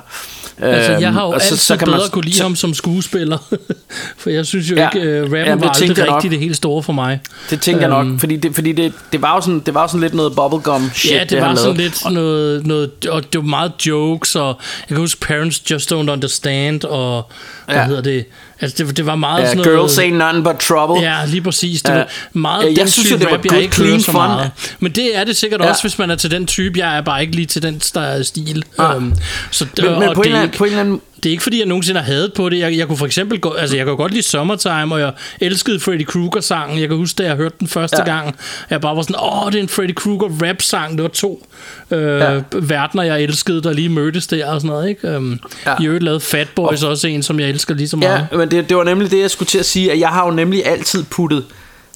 [0.62, 3.38] Altså, jeg har jo Øhm, altid så, så bedre kunne lide så- ham som skuespiller.
[4.18, 4.90] for jeg synes jo Ja.
[4.90, 6.16] ikke, uh, rappen det var aldrig jeg nok.
[6.16, 7.20] rigtig det helt store for mig.
[7.50, 9.82] Det tænker jeg Øhm, nok, fordi, det, fordi det, det, var jo sådan, det var
[9.82, 11.84] jo sådan lidt noget bubblegum shit, Ja, det, han var sådan lavede.
[11.84, 14.48] lidt noget, noget, og det var meget jokes, og
[14.82, 17.32] jeg kan huske Parents Just Don't Understand, og
[17.66, 17.86] hvad Ja.
[17.86, 18.26] hedder det,
[18.64, 19.80] altså det, det var meget Ja, sådan noget...
[19.80, 21.10] Girls Ain't Nothing But Trouble.
[21.10, 21.82] Ja, lige præcis.
[21.82, 21.98] Det Ja.
[21.98, 24.22] var meget den jeg synes jo, det var rap, jeg good, ikke clean så fun.
[24.22, 24.52] meget.
[24.80, 25.70] Men det er det sikkert Ja.
[25.70, 26.80] også, hvis man er til den type.
[26.80, 28.64] Jeg er bare ikke lige til den st- stil.
[28.80, 28.96] Ah.
[28.96, 29.14] Øhm,
[29.52, 31.32] så, Men- men og på en eller er anden- på en eller anden- det er
[31.32, 32.60] ikke fordi, jeg nogensinde har hadet på det.
[32.60, 35.80] Jeg, jeg kunne for eksempel gå, altså jeg kan godt lide Summertime, og jeg elskede
[35.80, 36.80] Freddy Krueger-sangen.
[36.80, 38.04] Jeg kan huske, da jeg hørte den første Ja.
[38.18, 38.36] gang,
[38.70, 40.96] jeg bare var sådan, åh, det er en Freddy Krueger rap-sang.
[40.98, 41.48] Det var to
[41.92, 42.42] øh, Ja.
[42.54, 44.90] verdener, jeg elskede, der lige mødtes der og sådan noget.
[44.90, 45.08] Ikke?
[45.08, 45.76] Øhm, Ja.
[45.82, 48.28] I øvrigt lavede Fat Boys også en, som jeg elsker lige så meget.
[48.32, 50.26] Ja, men det, det var nemlig det, jeg skulle til at sige, at jeg har
[50.26, 51.44] jo nemlig altid puttet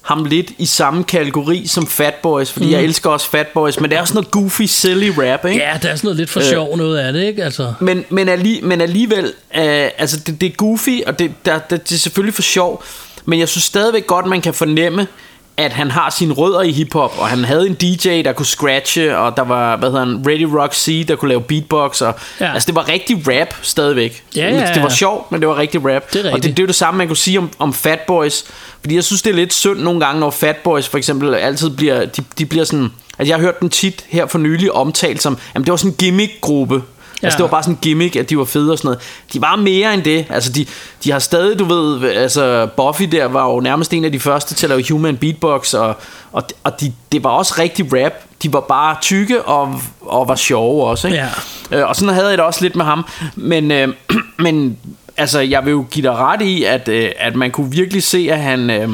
[0.08, 2.72] ham lidt i samme kategori som Fat Boys, fordi mm.
[2.72, 5.60] jeg elsker også Fat Boys, men det er også noget goofy, silly rap, ikke?
[5.64, 6.46] Ja, der er sådan noget lidt for Øh.
[6.46, 7.44] sjov noget af det, ikke?
[7.44, 9.24] Altså, Men, men, alli, men alligevel,
[9.56, 12.84] øh, altså det, det er goofy, og det, der, det, det er selvfølgelig for sjov,
[13.24, 15.06] men jeg synes stadigvæk godt, man kan fornemme,
[15.58, 19.18] at han har sine rødder i hiphop, og han havde en DJ, der kunne scratche,
[19.18, 22.52] og der var, hvad hedder han, Ready Rock C, der kunne lave beatbox, og Ja.
[22.52, 24.22] altså det var rigtig rap stadigvæk.
[24.36, 24.94] Ja, ja, Det var ja.
[24.94, 26.12] sjovt, men det var rigtig rap.
[26.12, 28.00] Det er og det, det er jo det samme, man kunne sige om, om Fat
[28.00, 28.44] Boys,
[28.80, 31.70] fordi jeg synes, det er lidt synd nogle gange, når Fat Boys for eksempel altid
[31.70, 35.22] bliver, de, de bliver sådan, altså jeg har hørt den tit her for nylig omtalt
[35.22, 36.82] som, jamen det var sådan en gimmick-gruppe,
[37.22, 37.26] Ja.
[37.26, 39.00] Altså det var bare sådan en gimmick, at de var fede og sådan noget.
[39.32, 40.26] De var mere end det.
[40.30, 40.66] Altså de,
[41.04, 44.54] de har stadig, du ved, altså Buffy der var jo nærmest en af de første
[44.54, 45.96] til at lave human beatbox, og,
[46.32, 48.12] og, og de, det var også rigtig rap.
[48.42, 51.18] De var bare tykke og, og var sjove også, ikke?
[51.70, 51.78] Ja.
[51.78, 53.06] Øh, og sådan havde jeg det også lidt med ham.
[53.36, 53.88] Men, øh,
[54.44, 54.78] men
[55.16, 58.28] altså, jeg vil jo give dig ret i, at, øh, at man kunne virkelig se,
[58.30, 58.70] at han...
[58.70, 58.88] Øh,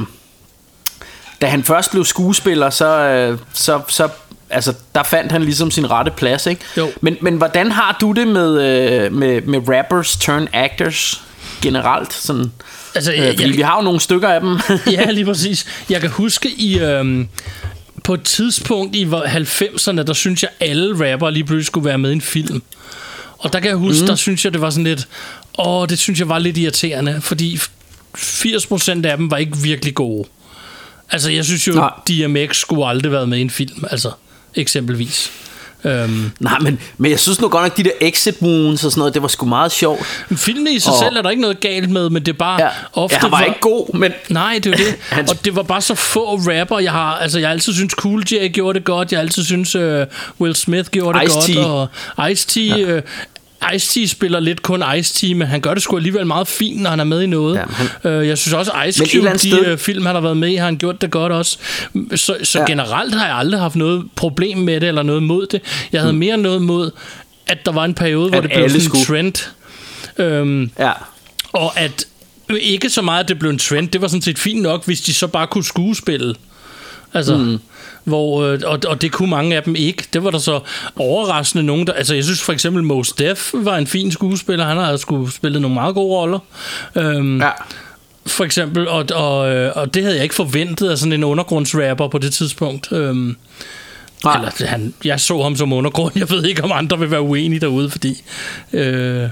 [1.41, 4.09] da han først blev skuespiller, så, øh, så, så
[4.55, 6.63] altså, der fandt han ligesom sin rette plads, ikke?
[6.77, 6.91] Jo.
[7.01, 11.23] Men, men hvordan har du det med, øh, med, med rappers turn actors
[11.63, 12.13] generelt?
[12.13, 12.53] Sådan,
[12.95, 14.59] Altså, øh, fordi jeg- vi har jo nogle stykker af dem.
[14.93, 15.67] ja, lige præcis.
[15.91, 16.79] Jeg kan huske i...
[16.79, 17.29] Øhm,
[18.05, 21.99] på et tidspunkt i hvor- 90'erne, der synes jeg, alle rapper lige pludselig skulle være
[21.99, 22.63] med i en film.
[23.39, 24.07] Og der kan jeg huske, mm.
[24.07, 25.09] der synes jeg, det var sådan lidt...
[25.59, 27.59] Åh, det synes jeg var lidt irriterende, fordi
[28.17, 30.29] 80% af dem var ikke virkelig gode.
[31.11, 31.91] Altså, jeg synes jo, Nej.
[32.09, 34.11] DMX skulle aldrig været med i en film, altså,
[34.57, 35.31] eksempelvis.
[35.87, 38.99] Øhm, Nej, men, men jeg synes nu godt nok, de der exit wounds og sådan
[39.01, 40.01] noget, det var sgu meget sjovt.
[40.37, 42.63] filmen i sig Og- selv er der ikke noget galt med, men det er bare
[42.63, 43.17] Ja, ofte...
[43.17, 44.13] han var hvor- ikke god, men...
[44.29, 44.95] Nej, det er det.
[45.11, 47.15] Han- og det var bare så få rapper, jeg har...
[47.19, 49.13] Altså, jeg har altid synes Cool J gjorde det godt.
[49.13, 50.01] Jeg har altid synes uh,
[50.41, 51.55] Will Smith gjorde det Ice-T.
[51.55, 51.91] godt.
[52.17, 52.61] Og Ice-T...
[52.61, 52.97] Ja.
[52.97, 53.03] Uh,
[53.73, 57.01] Ice-T spiller lidt kun Ice-T, men han gør det sgu alligevel meget fint, når han
[57.01, 57.55] er med i noget.
[57.57, 57.63] Ja,
[58.03, 60.37] han, uh, jeg synes også, Ice Men Cube, de sted- uh, film, han har været
[60.37, 61.59] med i, har han gjort det godt også.
[62.15, 62.65] Så, så Ja.
[62.67, 65.61] generelt har jeg aldrig haft noget problem med det, eller noget mod det.
[65.93, 66.91] Jeg havde mere noget mod,
[67.47, 69.51] at der var en periode, hvor At det blev sådan en trend.
[70.19, 70.93] Øhm, Ja.
[71.53, 72.05] og at
[72.61, 73.89] ikke så meget, at det blev en trend.
[73.89, 76.35] Det var sådan set fint nok, hvis de så bare kunne skuespille.
[77.15, 77.59] Altså, mm.
[78.05, 80.05] Hvor, øh, og, og det kunne mange af dem ikke.
[80.13, 80.61] Det var der så
[80.97, 81.93] overraskende nogen, der...
[81.93, 84.65] Altså, jeg synes for eksempel, Mos Def var en fin skuespiller.
[84.65, 86.39] Han har sgu spillet nogle meget gode roller.
[86.97, 87.51] Øhm, ja.
[88.27, 92.09] For eksempel, og, og, øh, og det havde jeg ikke forventet af sådan en undergrundsrapper
[92.09, 92.93] på det tidspunkt.
[92.93, 93.37] Øhm,
[94.25, 94.37] Nej.
[94.37, 96.13] eller, han, jeg så ham som undergrund.
[96.17, 98.23] Jeg ved ikke, om andre vil være uenige derude, fordi...
[98.73, 99.29] Øh,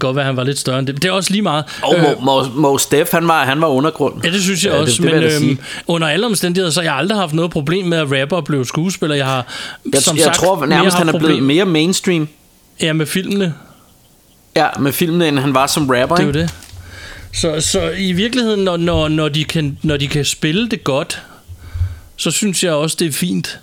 [0.00, 0.94] kan godt være, at han var lidt større end det.
[0.94, 1.64] Men det er også lige meget.
[1.82, 4.24] Og Mo, Mo, Mo Steff, han var, han var undergrund.
[4.24, 5.50] Ja, det synes jeg Ja, det- også, det vil men sige.
[5.50, 8.66] øhm, under alle omstændigheder, så har jeg aldrig haft noget problem med at rapper blive
[8.66, 9.16] skuespiller.
[9.16, 9.46] Jeg har,
[9.92, 12.28] Jeg, som jeg sagt, tror nærmest, han er blevet problem- mere mainstream.
[12.80, 13.54] Ja, med filmene.
[14.56, 16.16] Ja, med filmene, end han var som rapper.
[16.16, 16.50] Det er jo det.
[17.32, 21.22] Så, så i virkeligheden, når, når, når, de kan, når de kan spille det godt,
[22.16, 23.58] så synes jeg også, det er fint.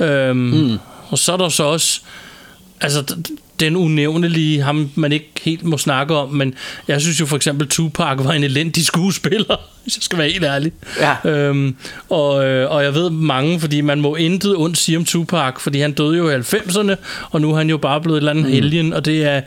[0.00, 0.78] Øhm, mm.
[1.08, 2.00] Og så er der så også
[2.80, 3.04] altså,
[3.60, 6.54] den unævnelige, ham man ikke helt må snakke om, men
[6.88, 10.44] jeg synes jo for eksempel, Tupac var en elendig skuespiller, hvis jeg skal være helt
[10.44, 10.72] ærlig.
[11.00, 11.30] Ja.
[11.30, 11.76] Øhm,
[12.08, 15.80] og, øh, og jeg ved mange, fordi man må intet ondt sige om Tupac, fordi
[15.80, 16.94] han døde jo i 90'erne,
[17.30, 18.52] og nu er han jo bare blevet et eller andet mm.
[18.52, 19.40] helgen, og det er,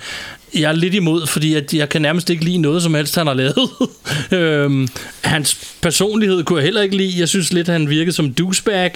[0.55, 3.27] jeg er lidt imod, fordi at jeg kan nærmest ikke lide noget som helst, han
[3.27, 3.69] har lavet.
[4.31, 4.87] øhm,
[5.21, 7.19] hans personlighed kunne jeg heller ikke lide.
[7.19, 8.91] Jeg synes lidt, han virkede som douchebag.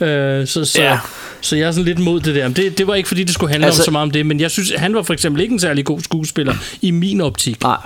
[0.00, 0.98] Øh, så, så, Ja.
[1.40, 2.48] så jeg er sådan lidt imod det der.
[2.48, 4.26] Men det, det var ikke, fordi det skulle handle altså, om så meget om det,
[4.26, 7.62] men jeg synes, han var for eksempel ikke en særlig god skuespiller i min optik.
[7.62, 7.76] Nej.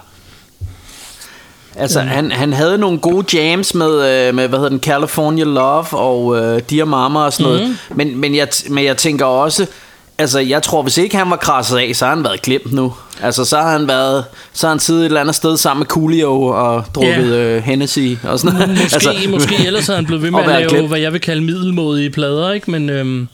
[1.79, 3.89] Altså, han, han havde nogle gode jams med,
[4.29, 7.79] øh, med hvad hedder den, California Love og øh, Dear Mama og sådan noget.
[7.95, 9.67] Men, men, jeg, men jeg tænker også,
[10.19, 12.95] altså, jeg tror, hvis ikke han var krasset af, så har han været glemt nu.
[13.23, 15.87] Altså, så har han været, så har han siddet et eller andet sted sammen med
[15.87, 17.57] Coolio og drukket Ja.
[17.57, 18.69] øh, Hennessy og sådan noget.
[18.71, 20.89] Måske, altså, måske ellers havde han blevet ved med at lave, glemt.
[20.89, 22.71] hvad jeg vil kalde middelmådige plader, ikke?
[22.71, 23.29] Men, øhm,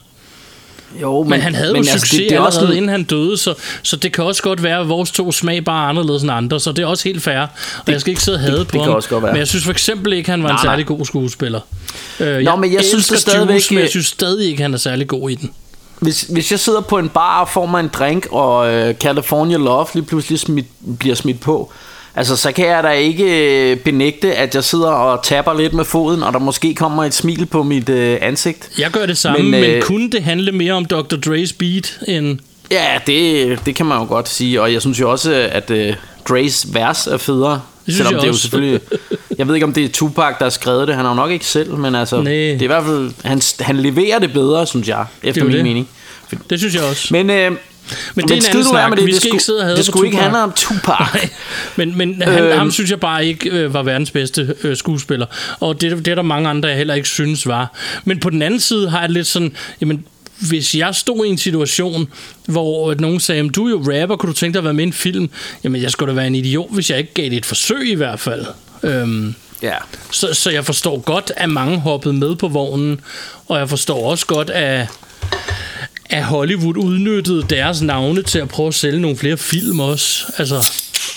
[1.01, 2.65] Jo, men, men han havde men, jo altså, succes det, det, det det er allerede,
[2.67, 5.65] også inden han døde, så, så det kan også godt være, at vores to smag
[5.65, 7.39] bare er anderledes end andre, så det er også helt fair.
[7.85, 9.31] Og jeg skal ikke sidde og hade det på kan ham, også godt være.
[9.31, 10.71] men jeg synes for eksempel ikke, han var en Nej, nej.
[10.73, 11.59] særlig god skuespiller.
[12.19, 14.77] Øh, Nå, men jeg synes det stadigvæk, Juice, men jeg synes stadig ikke, han er
[14.77, 15.51] særlig god i den.
[16.03, 19.57] Hvis, hvis jeg sidder på en bar og får mig en drink, og øh, California
[19.57, 20.65] Love lige pludselig smidt,
[20.99, 21.73] bliver smidt på,
[22.15, 23.25] altså så kan jeg da ikke
[23.71, 27.13] øh, benægte, at jeg sidder og tapper lidt med foden, og der måske kommer et
[27.13, 28.69] smil på mit øh, ansigt.
[28.77, 31.15] Jeg gør det samme, men, Men, men øh, kunne det handle mere om Dr.
[31.15, 32.39] Dre's beat end...
[32.71, 35.95] Ja, det, det kan man jo godt sige, og jeg synes jo også, at øh,
[36.29, 37.61] Dre's vers er federe.
[37.91, 38.79] Synes selvom jeg det er jo selvfølgelig...
[39.37, 40.95] Jeg ved ikke, om det er Tupac, der har skrevet det.
[40.95, 42.21] Han har jo nok ikke selv, men altså...
[42.21, 42.33] Næh.
[42.33, 43.11] Det er i hvert fald...
[43.23, 45.63] Han, han leverer det bedre, synes jeg, efter min det.
[45.63, 45.89] mening.
[46.49, 47.07] Det synes jeg også.
[47.11, 47.51] Men, øh,
[48.15, 48.89] Men det er en anden snak.
[48.89, 49.05] med det.
[49.05, 50.99] Vi Det skal ikke sidde og have det skulle ikke handle om Tupac.
[51.13, 51.29] Nej,
[51.75, 52.57] men, men han, Øhm.
[52.57, 55.25] ham synes jeg bare ikke øh, var verdens bedste øh, skuespiller.
[55.59, 57.71] Og det, det er der mange andre, jeg heller ikke synes var.
[58.05, 60.05] Men på den anden side har jeg lidt sådan, jamen,
[60.39, 62.07] hvis jeg stod i en situation,
[62.45, 64.83] hvor nogen sagde, "Jamen, du er jo rapper, kunne du tænke dig at være med
[64.83, 65.29] i en film?
[65.63, 67.95] Jamen, jeg skulle da være en idiot, hvis jeg ikke gav det et forsøg i
[67.95, 68.45] hvert fald.
[68.83, 69.75] Øhm, Ja.
[70.11, 73.01] så, så jeg forstår godt, at mange hoppede med på vognen,
[73.47, 74.87] og jeg forstår også godt, at,
[76.09, 80.25] at Hollywood udnyttede deres navne til at prøve at sælge nogle flere film også.
[80.37, 80.71] Altså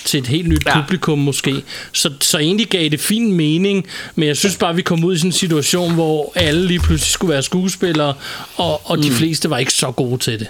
[0.05, 0.81] til et helt nyt Ja.
[0.81, 1.63] publikum måske.
[1.91, 3.85] Så, så egentlig gav det fin mening,
[4.15, 6.79] men jeg synes bare, at vi kom ud i sådan en situation, hvor alle lige
[6.79, 8.13] pludselig skulle være skuespillere,
[8.55, 9.15] og, og de Mm.
[9.15, 10.47] fleste var ikke så gode til det.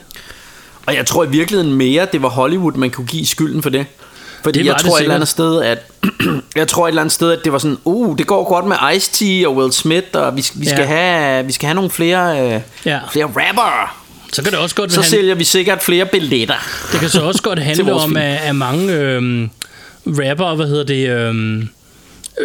[0.86, 3.86] Og jeg tror i virkeligheden mere, det var Hollywood, man kunne give skylden for det.
[4.44, 5.92] Fordi Det jeg det tror et eller andet sted, at
[6.56, 8.76] jeg tror et eller andet sted, at det var sådan, uh, det går godt med
[8.78, 10.86] Ice-T og Will Smith, og vi, vi, skal, Ja.
[10.86, 13.00] have, vi skal have nogle flere, øh, Ja.
[13.12, 13.98] flere rapper.
[14.34, 16.56] Så kan det også godt Så handle- sælger vi sikkert flere billetter.
[16.92, 19.50] Det kan så også godt handle om, at, at mange øhm,
[20.06, 21.70] rapper, hvad hedder det, øhm,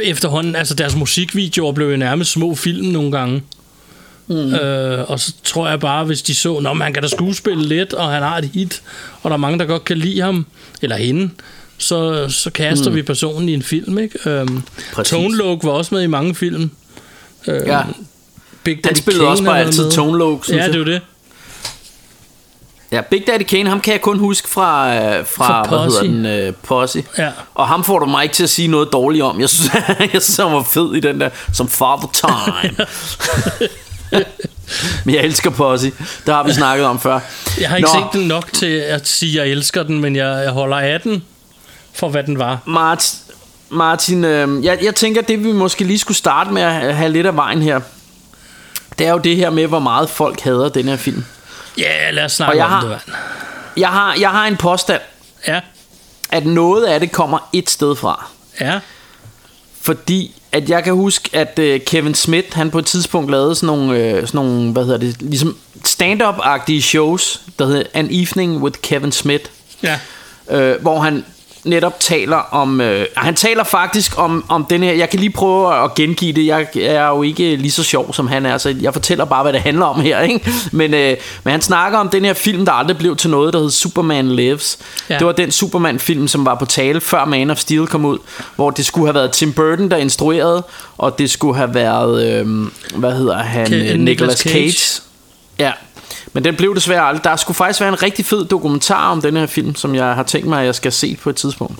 [0.02, 3.42] efterhånden, altså deres musikvideoer blev jo nærmest små film nogle gange.
[4.28, 4.54] Mm.
[4.54, 7.92] Øh, og så tror jeg bare, hvis de så, at han kan da skuespille lidt,
[7.92, 8.82] og han har et hit,
[9.22, 10.46] og der er mange, der godt kan lide ham,
[10.82, 11.30] eller hende,
[11.78, 12.96] så, så kaster Mm.
[12.96, 14.30] vi personen i en film, ikke?
[14.30, 14.62] Øhm.
[15.04, 16.70] Tone Loc var også med i mange film.
[17.48, 17.80] Øh, Ja.
[18.64, 19.90] Big Han Daddy spillede Kane også bare altid.
[19.90, 21.00] Tone Loc, synes Ja, det er jo det.
[22.93, 26.01] Ja, Big Daddy Kane, ham kan jeg kun huske fra, øh, fra, Fra hvad Posse.
[26.01, 27.05] hedder den, øh, Posse.
[27.18, 27.30] Ja.
[27.55, 29.40] Og ham får du mig ikke til at sige noget dårligt om.
[29.40, 29.70] Jeg synes,
[30.12, 32.86] jeg synes han var fed i den der, som Father Time.
[35.05, 35.93] Men jeg elsker Posse.
[36.26, 37.20] Det har vi snakket om før.
[37.61, 40.16] Jeg har ikke Nå, set den nok til at sige, at jeg elsker den, men
[40.16, 41.24] jeg, jeg holder af den
[41.95, 42.59] for, hvad den var.
[42.66, 43.18] Martin,
[43.70, 47.26] Martin øh, jeg, jeg tænker, det vi måske lige skulle starte med at have lidt
[47.26, 47.80] af vejen her,
[48.99, 51.24] det er jo det her med, hvor meget folk hader den her film.
[51.78, 53.00] Ja, lad os Og snakke jeg om har- det, mand.
[53.76, 55.00] Jeg har, jeg har en påstand,
[55.48, 55.60] Ja,
[56.30, 58.26] at noget af det kommer et sted fra.
[58.60, 58.80] ja,
[59.82, 63.66] Fordi at jeg kan huske, at øh, Kevin Smith, han på et tidspunkt lavede sådan
[63.66, 68.78] nogle, øh, sådan nogle hvad hedder det, ligesom stand-up-agtige shows, der hedder An Evening with
[68.80, 69.44] Kevin Smith,
[69.82, 69.98] ja.
[70.50, 71.24] øh, hvor han
[71.64, 75.84] netop taler om, øh, han taler faktisk om, om den her, jeg kan lige prøve
[75.84, 78.92] at gengive det, jeg er jo ikke lige så sjov som han er, så jeg
[78.92, 80.52] fortæller bare, hvad det handler om her, ikke?
[80.72, 83.60] Men, øh, men han snakker om den her film, der aldrig blev til noget, der
[83.60, 84.78] hed Superman Lives.
[85.10, 85.18] Ja.
[85.18, 88.18] Det var den Superman-film, som var på tale, før Man of Steel kom ud,
[88.56, 90.62] hvor det skulle have været Tim Burton, der instruerede,
[90.98, 94.72] og det skulle have været, øh, hvad hedder han, Nicolas Nicolas Cage.
[94.72, 95.02] Cage.
[95.58, 95.72] Ja,
[96.32, 97.24] men den blev desværre aldrig.
[97.24, 100.22] Der skulle faktisk være en rigtig fed dokumentar om den her film, som jeg har
[100.22, 101.78] tænkt mig, at jeg skal se på et tidspunkt.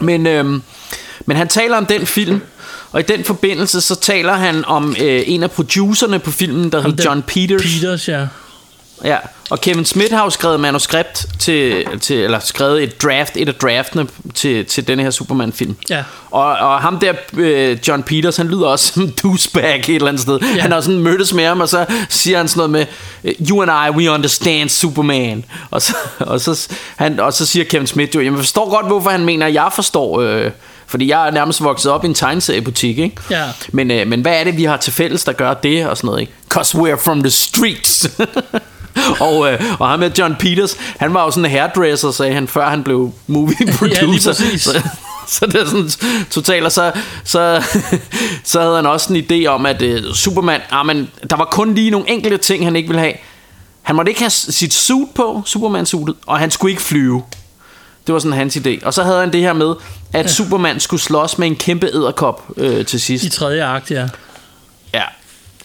[0.00, 0.62] Men, øhm,
[1.26, 2.40] men han taler om den film,
[2.92, 6.80] og i den forbindelse så taler han om øh, en af producerne på filmen, der
[6.80, 7.62] hedder der John Peters.
[7.62, 8.26] Peters, ja.
[9.04, 9.16] Ja,
[9.50, 13.54] og Kevin Smith har jo skrevet manuskript til, til eller skrevet et draft, et af
[13.54, 15.76] draftene til, til denne her Superman-film.
[15.90, 16.04] Ja.
[16.30, 20.22] Og, og ham der, øh, John Peters, han lyder også som douchebag et eller andet
[20.22, 20.38] sted.
[20.40, 20.60] Ja.
[20.60, 22.88] Han har sådan mødtes med ham, og så siger han sådan noget
[23.24, 25.44] med, You and I, we understand Superman.
[25.70, 29.10] Og så, og så, han, og så siger Kevin Smith jo, jeg forstår godt, hvorfor
[29.10, 30.20] han mener, at jeg forstår...
[30.20, 30.50] Øh,
[30.86, 33.16] fordi jeg er nærmest vokset op i en tegneseriebutik, ikke?
[33.30, 33.44] Ja.
[33.72, 36.08] Men, øh, men hvad er det, vi har til fælles, der gør det og sådan
[36.08, 36.32] noget, ikke?
[36.48, 38.10] Cause we're from the streets.
[39.26, 42.48] og, øh, og ham med John Peters, han var jo sådan en hairdresser, sagde han,
[42.48, 44.30] før han blev movie producer.
[44.30, 44.62] præcis.
[44.66, 44.82] så,
[45.26, 45.90] så det er sådan
[46.30, 46.92] totalt, og så,
[47.24, 47.62] så,
[48.44, 51.74] så havde han også en idé om, at øh, Superman, ah, men, der var kun
[51.74, 53.14] lige nogle enkelte ting, han ikke ville have.
[53.82, 57.22] Han måtte ikke have sit suit på, Superman-suitet, og han skulle ikke flyve.
[58.06, 58.86] Det var sådan hans idé.
[58.86, 59.74] Og så havde han det her med,
[60.12, 60.28] at ja.
[60.28, 63.24] Superman skulle slås med en kæmpe æderkop øh, til sidst.
[63.24, 64.08] I tredje akt, ja.
[64.94, 65.02] Ja.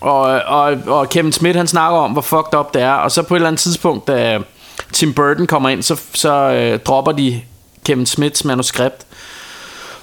[0.01, 2.91] Og, og, og Kevin Smith han snakker om, hvor fucked up det er.
[2.93, 4.39] Og så på et eller andet tidspunkt, da
[4.93, 7.41] Tim Burton kommer ind, så, så øh, dropper de
[7.85, 9.05] Kevin Smiths manuskript.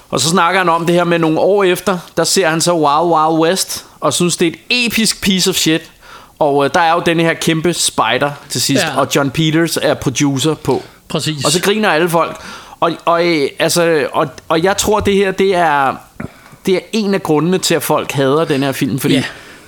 [0.09, 2.73] Og så snakker han om det her med nogle år efter, der ser han så
[2.73, 5.81] Wild Wild West, og synes det er et episk piece of shit.
[6.39, 8.99] Og øh, der er jo den her kæmpe spider til sidst, Ja.
[8.99, 10.83] og John Peters er producer på.
[11.07, 11.45] Præcis.
[11.45, 12.37] Og så griner alle folk.
[12.79, 15.95] Og, og, øh, altså, og, og jeg tror, det her det er,
[16.65, 18.99] det er en af grundene til, at folk hader den her film.
[18.99, 19.23] Fordi, Ja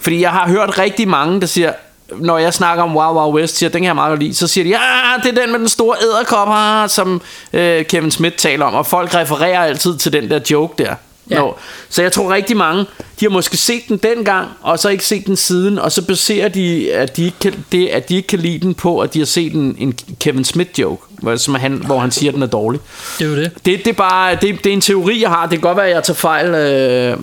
[0.07, 1.73] fordi jeg har hørt rigtig mange, der siger,
[2.15, 4.47] når jeg snakker om Wild Wild West, siger, den kan jeg meget godt lide, så
[4.47, 4.77] siger de, ja,
[5.23, 6.47] det er den med den store æderkop,
[6.89, 7.21] som
[7.53, 8.73] øh, Kevin Smith taler om.
[8.73, 10.95] Og folk refererer altid til den der joke der.
[11.29, 11.39] Ja.
[11.39, 11.57] Nå,
[11.89, 12.85] så jeg tror rigtig mange,
[13.19, 16.47] de har måske set den dengang, og så ikke set den siden, og så baserer
[16.49, 19.19] de, at de ikke kan, det, at de ikke kan lide den på, at de
[19.19, 21.03] har set en, en Kevin Smith joke.
[21.21, 22.79] hvor, som han, hvor han siger, at den er dårlig.
[23.19, 23.51] Det er jo det.
[23.65, 25.41] Det, det, er bare, det, det er en teori, jeg har.
[25.41, 27.17] Det kan godt være, at jeg tager fejl, øh,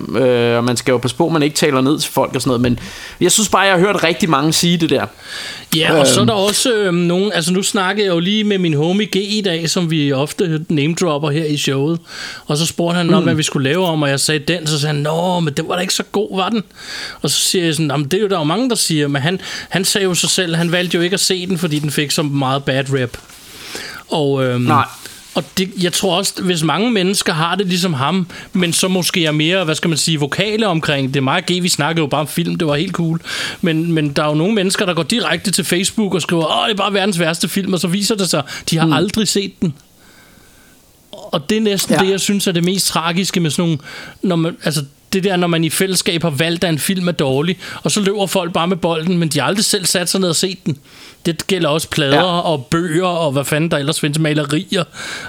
[0.51, 2.41] øh, og man skal jo passe på, at man ikke taler ned til folk og
[2.41, 2.79] sådan noget, men
[3.21, 5.05] jeg synes bare, jeg har hørt rigtig mange sige det der.
[5.75, 8.57] Ja, og så er der også øh, nogen, altså nu snakkede jeg jo lige med
[8.57, 11.99] min homie G i dag, som vi ofte name-dropper her i showet,
[12.47, 14.79] og så spurgte han om, hvad vi skulle lave om, og jeg sagde den, så
[14.79, 16.63] sagde han, nå, men det var da ikke så god, var den?
[17.21, 19.07] Og så siger jeg sådan, jamen det er jo der er jo mange, der siger,
[19.07, 19.39] men han,
[19.69, 22.11] han sagde jo sig selv, han valgte jo ikke at se den, fordi den fik
[22.11, 23.17] så meget bad rap.
[24.09, 24.85] Og, øhm, Nej.
[25.35, 29.25] Og det, jeg tror også, hvis mange mennesker har det ligesom ham, men så måske
[29.25, 31.23] er mere, hvad skal man sige, vokale omkring det.
[31.23, 33.21] Mig og G, vi snakkede jo bare om film, det var helt cool.
[33.61, 36.67] Men, men der er jo nogle mennesker, der går direkte til Facebook og skriver, åh,
[36.67, 38.93] det er bare verdens værste film, og så viser det sig, de har mm.
[38.93, 39.73] aldrig set den.
[41.31, 41.99] Og det er næsten Ja.
[42.05, 43.77] det, jeg synes er det mest tragiske med sådan nogle,
[44.21, 47.11] når man, altså det der, når man i fællesskab har valgt, at en film er
[47.11, 50.19] dårlig, og så løber folk bare med bolden, men de har aldrig selv sat sig
[50.21, 50.77] ned og set den.
[51.25, 52.23] Det gælder også plader Ja.
[52.23, 54.83] og bøger, og hvad fanden der ellers findes, malerier.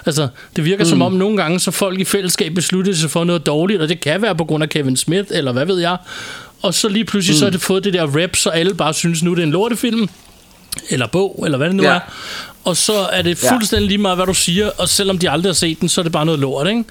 [0.07, 0.91] Altså, det virker mm.
[0.91, 4.01] som om nogle gange, så folk i fællesskab beslutter sig for noget dårligt, og det
[4.01, 5.97] kan være på grund af Kevin Smith, eller hvad ved jeg.
[6.63, 7.39] Og så lige pludselig, mm.
[7.39, 9.51] så har det fået det der rap, så alle bare synes, nu er det en
[9.51, 10.09] lortefilm,
[10.91, 11.89] eller bog, eller hvad det nu ja.
[11.95, 12.01] er.
[12.67, 15.55] Og så er det fuldstændig lige meget, hvad du siger, og selvom de aldrig har
[15.55, 16.85] set den, så er det bare noget lort, ikke?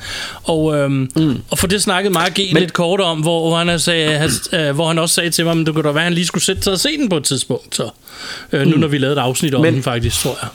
[0.44, 1.38] Og, øhm, mm.
[1.52, 2.40] og for det snakkede Mark G.
[2.54, 5.58] Men- lidt kort om, hvor, han sagde, han, øh, hvor han også sagde til mig,
[5.58, 7.18] men det kunne da være, at han lige skulle sætte sig og se den på
[7.18, 7.90] et tidspunkt, så,
[8.52, 10.50] øh, nu når vi lavede et afsnit om Men- den faktisk, tror jeg.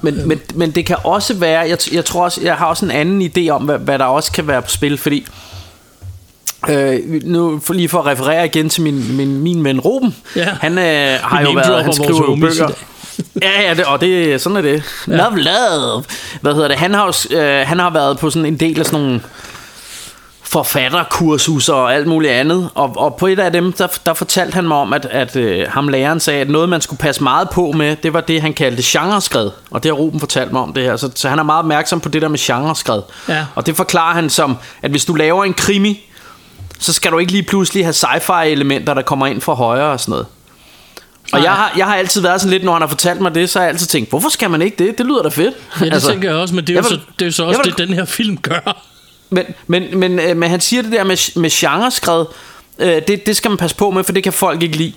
[0.00, 2.90] Men, men, men det kan også være, jeg, jeg tror også, jeg har også en
[2.90, 5.26] anden idé om, hvad, hvad der også kan være på spil, fordi
[6.68, 10.48] øh, nu for lige for at referere igen til min, min, min ven Ruben, Ja.
[10.60, 12.70] han øh, har jo været, han skriver bøger.
[13.42, 14.82] Ja, ja, det, og det, sådan er det.
[15.08, 15.16] Ja.
[15.16, 16.04] Love, love.
[16.40, 16.76] Hvad hedder det?
[16.78, 19.20] Han har, s- øh, han har været på sådan en del af sådan nogle
[20.42, 22.68] forfatterkursus og alt muligt andet.
[22.74, 25.66] Og, og på et af dem, der, der fortalte han mig om, at, at øh,
[25.68, 28.52] ham læreren sagde, at noget, man skulle passe meget på med, det var det, han
[28.52, 29.50] kaldte genreskred.
[29.70, 30.96] Og det har Ruben fortalt mig om det her.
[30.96, 33.00] Så, så han er meget opmærksom på det der med genreskred.
[33.28, 33.46] Ja.
[33.54, 36.04] Og det forklarer han som, at hvis du laver en krimi,
[36.80, 40.00] så skal du ikke lige pludselig have sci-fi elementer, der kommer ind fra højre og
[40.00, 40.26] sådan noget.
[41.32, 43.50] Og jeg har, jeg har altid været sådan lidt, når han har fortalt mig det,
[43.50, 44.98] så har jeg altid tænkt, hvorfor skal man ikke det?
[44.98, 45.54] Det lyder da fedt.
[45.80, 47.32] Ja, det altså, tænker jeg også, men det er, jo vil- så, det er jo
[47.32, 48.82] så også vil- det, den her film gør.
[49.30, 52.24] Men, men, men, øh, men han siger det der med, med genreskred,
[52.78, 54.92] øh, det, det skal man passe på med, for det kan folk ikke lide.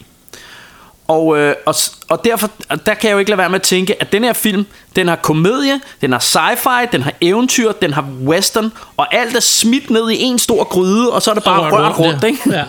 [1.08, 1.76] Og, øh, og,
[2.10, 4.24] og derfor, og der kan jeg jo ikke lade være med at tænke, at den
[4.24, 4.66] her film,
[4.96, 9.40] den har komedie, den har sci-fi, den har eventyr, den har western, og alt er
[9.40, 12.28] smidt ned i en stor gryde, og så er det bare rørt rundt, ja.
[12.28, 12.40] ikke?
[12.52, 12.64] Ja.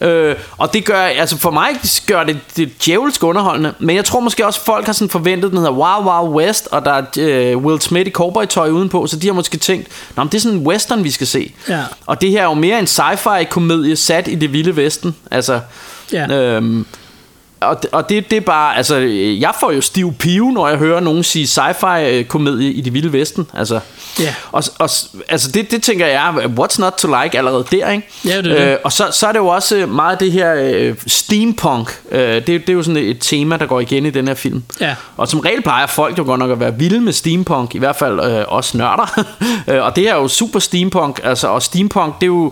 [0.00, 1.68] Øh, og det gør, altså for mig
[2.06, 5.58] gør det, det djævelsk underholdende, men jeg tror måske også, folk har sådan forventet, den
[5.58, 9.26] hedder Wow Wow West, og der er øh, Will Smith i cowboy-tøj udenpå, så de
[9.26, 11.52] har måske tænkt, Nå, men det er sådan en western, vi skal se.
[11.68, 11.80] Ja.
[12.06, 15.14] Og det her er jo mere en sci-fi komedie sat i det vilde vesten.
[15.30, 15.60] Altså,
[16.12, 16.26] Ja.
[16.36, 16.86] øhm,
[17.60, 18.96] og, det- og det, det er bare, altså,
[19.40, 22.94] jeg får jo stiv pive, når jeg hører nogen sige sci-fi øh, komedie i det
[22.94, 23.46] vilde vesten.
[23.54, 23.80] Altså,
[24.20, 24.34] Ja.
[24.52, 24.90] og, og,
[25.28, 28.06] altså det, det tænker jeg, what's not to like allerede der, ikke?
[28.24, 28.72] Ja, det er det.
[28.72, 31.98] Øh, og så, så er det jo også øh, meget det her øh, steampunk.
[32.12, 34.62] Øh, det, det er jo sådan et tema, der går igen i den her film.
[34.80, 34.94] Ja.
[35.16, 37.96] Og som regel plejer folk jo godt nok at være vilde med steampunk, i hvert
[37.96, 39.18] fald øh, os nørder.
[39.68, 42.44] Øh, og det her er jo super steampunk, altså, og steampunk, det er, jo,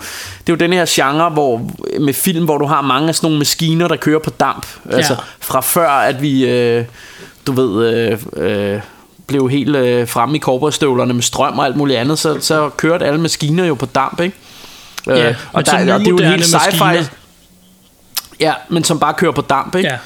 [0.46, 3.26] det er jo den her genre hvor, med film, hvor du har mange af sådan
[3.26, 4.66] nogle maskiner, der kører på damp.
[4.96, 6.84] Altså fra før, at vi, øh,
[7.46, 7.94] du ved...
[7.94, 8.80] Øh, øh,
[9.26, 13.06] blev helt øh, fremme i cowboystøvlerne med strøm og alt muligt andet, så, så kørte
[13.06, 14.36] alle maskiner jo på damp, ikke?
[15.08, 17.04] Øh, Ja, men og, der, og det er jo helt sci-fi.
[18.40, 19.88] Ja, men som bare kører på damp, ikke?
[19.88, 19.98] Ja.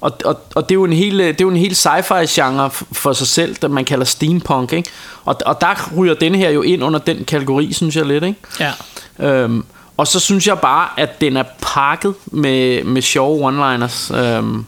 [0.00, 2.70] Og, og, og det er jo en hel, det er jo en hel sci-fi genre
[2.92, 4.90] for sig selv, der man kalder steampunk, ikke?
[5.24, 8.38] Og, og der ryger den her jo ind under den kategori, synes jeg lidt, ikke?
[8.60, 8.72] Ja.
[9.18, 9.64] Øhm,
[9.98, 14.16] og så synes jeg bare, at den er pakket med, med sjove one-liners.
[14.16, 14.64] Øhm,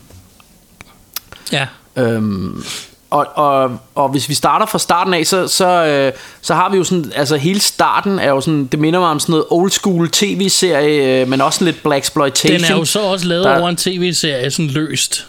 [1.53, 1.66] Ja.
[1.97, 2.64] Øhm,
[3.11, 6.76] og, og, og hvis vi starter fra starten af, så, så, øh, så har vi
[6.76, 9.70] jo sådan, altså hele starten er jo sådan, det minder mig om sådan noget old
[9.70, 12.61] school tv-serie, øh, men også lidt black exploitation.
[12.61, 15.26] Den er jo så også lavet Der- over en tv-serie, sådan løst.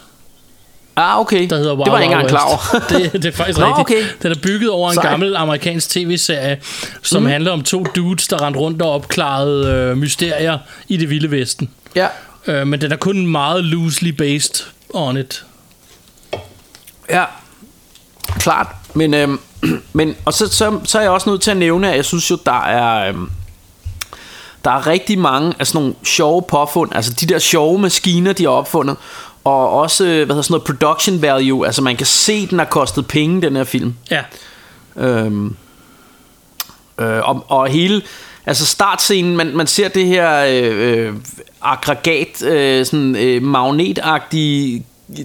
[0.96, 1.50] Ah, okay.
[1.50, 2.80] der hedder Wow det var jeg ikke engang klar over.
[2.98, 3.98] det, det er faktisk Nå, rigtigt.
[3.98, 4.12] okay.
[4.22, 5.08] Den er bygget over en Sejt.
[5.08, 6.60] gammel amerikansk tv-serie,
[7.02, 7.28] som mm.
[7.28, 11.70] handler om to dudes, der rendte rundt og opklarede øh, mysterier i det vilde vesten.
[11.94, 12.06] ja.
[12.46, 15.44] Øh, men den er kun meget loosely based on it.
[17.10, 17.24] Ja,
[18.38, 18.66] klart.
[18.94, 19.40] Men, øhm,
[19.92, 22.30] men og så, så, så er jeg også nødt til at nævne, at jeg synes
[22.30, 23.08] jo, der er...
[23.08, 23.30] Øhm,
[24.64, 28.42] der er rigtig mange af sådan nogle sjove påfund, altså de der sjove maskiner, de
[28.42, 28.96] har opfundet,
[29.44, 33.06] og også, hvad hedder sådan noget, production value, altså man kan se, den har kostet
[33.06, 33.94] penge, den her film.
[34.10, 34.22] Ja.
[34.96, 35.56] Øhm,
[36.98, 38.02] øh, og, og hele
[38.46, 41.14] altså startscenen man, man ser det her øh, øh,
[41.62, 44.84] aggregat øh, sådan øh, magnetagtige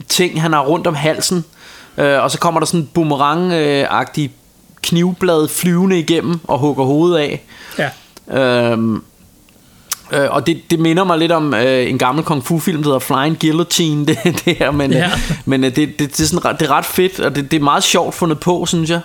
[0.09, 1.45] ting han har rundt om halsen
[1.97, 4.29] øh, og så kommer der sådan en boomerang-agtig
[4.81, 7.43] knivblad flyvende igennem og hugger hovedet af.
[7.77, 7.89] Ja.
[8.39, 9.03] Øhm,
[10.11, 12.89] øh, og det, det minder mig lidt om øh, en gammel kung fu film, der
[12.89, 14.97] hedder Flying Guillotine, det, det her, men, Ja.
[14.97, 15.11] ja.
[15.45, 17.63] men øh, det, det, det, er sådan, det er ret fedt, og det, det er
[17.63, 19.01] meget sjovt fundet på, synes jeg.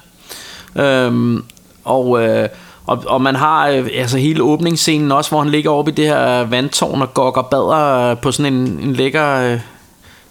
[0.76, 1.44] Øhm,
[1.84, 2.48] og, øh,
[2.86, 6.06] og, og man har øh, altså hele åbningsscenen også, hvor han ligger oppe i det
[6.06, 9.60] her vandtårn og gokker bader øh, på sådan en, en lækker øh,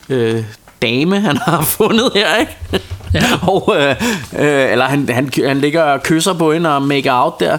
[0.10, 0.44] øh,
[0.82, 2.58] dame, han har fundet her, ikke?
[3.14, 3.24] Ja.
[3.52, 3.96] og, øh,
[4.40, 7.58] øh, eller han, han, han ligger og kysser på hende og make out der.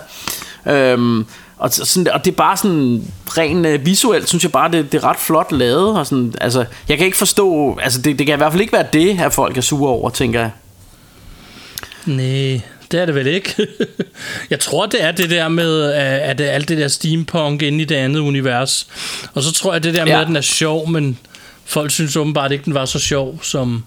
[0.67, 1.27] Øhm,
[1.63, 4.93] og, så- sådan, og det er bare sådan rent øh, visuelt, synes jeg bare, det,
[4.93, 5.99] det er ret flot lavet.
[5.99, 8.73] Og sådan, altså, jeg kan ikke forstå, altså det, det kan i hvert fald ikke
[8.73, 10.51] være det, at folk er sure over, tænker jeg.
[12.07, 12.61] Nej,
[12.91, 13.67] det er det vel ikke.
[14.51, 17.85] jeg tror, det er det der med, at det alt det der steampunk inde i
[17.85, 18.87] det andet univers.
[19.35, 20.21] Og så tror jeg, det der med, Ja.
[20.21, 21.19] at den er sjov, men
[21.65, 23.85] folk synes åbenbart ikke, den var så sjov, som...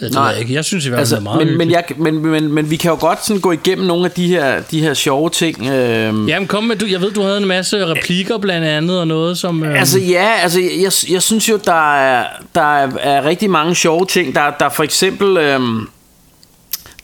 [0.00, 0.22] Det Nej.
[0.22, 0.54] ved jeg ikke.
[0.54, 2.70] Jeg synes i hvert fald, Altså, det er meget men, men, jeg, men, men, men
[2.70, 5.66] vi kan jo godt sådan gå igennem nogle af de her, de her sjove ting.
[5.68, 9.06] Øhm, Jamen kom med, du, jeg ved, du havde en masse replikker blandt andet, og
[9.06, 9.62] noget som...
[9.62, 13.74] øhm, Altså ja, altså jeg, jeg synes jo der er der er, er rigtig mange
[13.74, 14.34] sjove ting.
[14.34, 15.88] Der der er for eksempel øhm,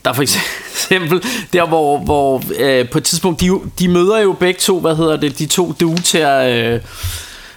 [0.05, 1.23] der er for eksempel
[1.53, 5.17] der hvor hvor øh, på et tidspunkt de de møder jo begge to, hvad hedder
[5.17, 6.39] det, de to dudes her
[6.75, 6.81] øh,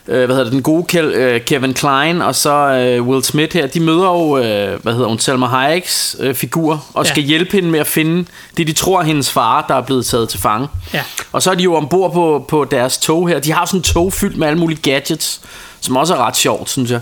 [0.08, 3.54] øh, hvad hedder det, den gode Kel, øh, Kevin Klein og så øh, Will Smith
[3.54, 7.10] her, de møder jo, øh, hvad hedder hun, Selma Hayeks øh, figur, og Ja.
[7.10, 8.26] skal hjælpe hende med at finde
[8.58, 10.68] det, de tror er hendes far, der er blevet taget til fange.
[10.94, 11.04] Ja.
[11.32, 13.40] Og så er de jo ombord på, på deres tog her.
[13.40, 15.42] De har sådan en tog fyldt med alle mulige gadgets,
[15.82, 17.02] som også er ret sjovt, synes jeg.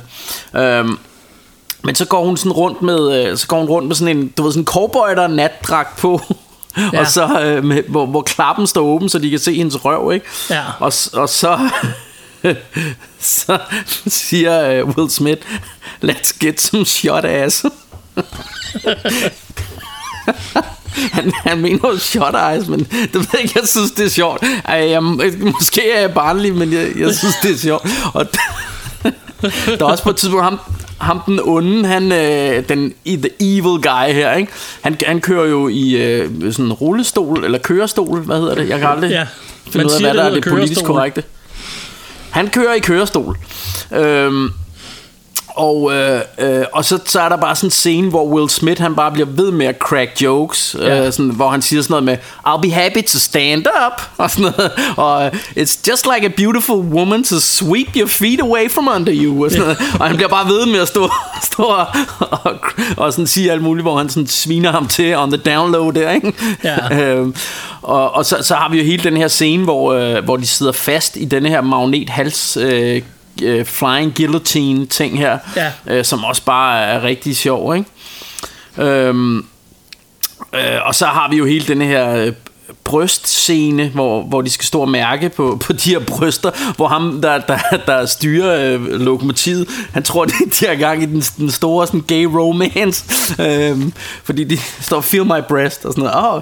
[0.61, 0.97] Øhm,
[1.83, 4.27] men så går hun sådan rundt med, øh, så går hun rundt med sådan en,
[4.37, 6.21] du ved, sådan en cowboy, der er natdragt på.
[6.93, 6.99] Ja.
[6.99, 10.11] Og så, øh, med, hvor, hvor klappen står åben, så de kan se hendes røv,
[10.13, 10.25] ikke?
[10.49, 10.61] Ja.
[10.79, 11.59] Og, og så,
[13.19, 13.57] så
[14.07, 15.41] siger øh, Will Smith,
[16.03, 17.65] let's get some shot ass.
[21.13, 24.09] han, han mener jo shot eyes, men det ved jeg ikke, jeg synes det er
[24.09, 24.43] sjovt.
[24.65, 27.87] Ej, jeg, måske er jeg barnlig, men jeg, jeg synes det er sjovt.
[28.13, 28.25] Og
[29.79, 30.59] der er også på et tidspunkt ham,
[30.97, 34.51] ham den onde, han, øh, den i the evil guy her, ikke?
[34.81, 38.69] Han, han kører jo i øh, sådan en rullestol, eller kørestol, hvad hedder det?
[38.69, 39.27] Jeg kan aldrig Ja,
[39.71, 41.23] finde ud af, hvad der er det politisk korrekte.
[42.31, 43.37] Han kører i kørestol.
[43.91, 44.49] Øhm,
[45.55, 48.81] og, øh, øh, og så, så er der bare sådan en scene, hvor Will Smith
[48.81, 51.05] han bare bliver ved med at crack jokes, Ja.
[51.05, 54.31] øh, sådan, hvor han siger sådan noget med, I'll be happy to stand up, og
[54.31, 58.71] sådan noget, og øh, it's just like a beautiful woman to sweep your feet away
[58.71, 59.77] from under you, og, sådan noget.
[59.99, 61.09] og han bliver bare ved med at stå,
[61.51, 61.87] stå og,
[62.19, 62.55] og,
[62.97, 66.11] og sådan sige alt muligt, hvor han sådan sviner ham til on the download der,
[66.11, 66.33] ikke?
[66.63, 66.77] Ja.
[67.03, 67.35] øhm,
[67.81, 70.47] og, og så, så har vi jo hele den her scene, hvor, øh, hvor de
[70.47, 73.01] sidder fast i den her magnethals øh,
[73.43, 75.71] øh, flying guillotine ting her, Ja.
[75.87, 77.89] øh, som også bare er rigtig sjov, ikke?
[78.77, 79.37] Øhm,
[80.53, 82.33] øh, og så har vi jo hele den her øh,
[82.83, 87.21] brystscene, hvor, hvor de skal stå og mærke på, på de her bryster, hvor ham,
[87.21, 91.51] der, der, der styrer øh, lokomotivet, han tror, de, de er gang i den, den
[91.51, 93.05] store sådan, gay romance,
[93.43, 96.41] øhm, fordi de står, feel my breast, og sådan noget, oh,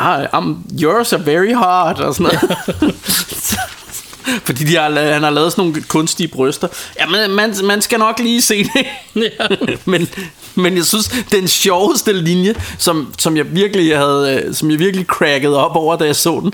[0.00, 0.46] I'm,
[0.82, 2.56] yours are very hard, og sådan noget.
[4.46, 6.68] Fordi de har, han har lavet sådan nogle kunstige bryster.
[7.00, 8.70] Ja, men man, man skal nok lige se det.
[9.22, 9.46] Ja.
[9.84, 10.08] men,
[10.54, 15.06] men jeg synes, den sjoveste linje, som, som jeg virkelig havde, øh, som jeg virkelig
[15.06, 16.52] crackede op over, da jeg så den,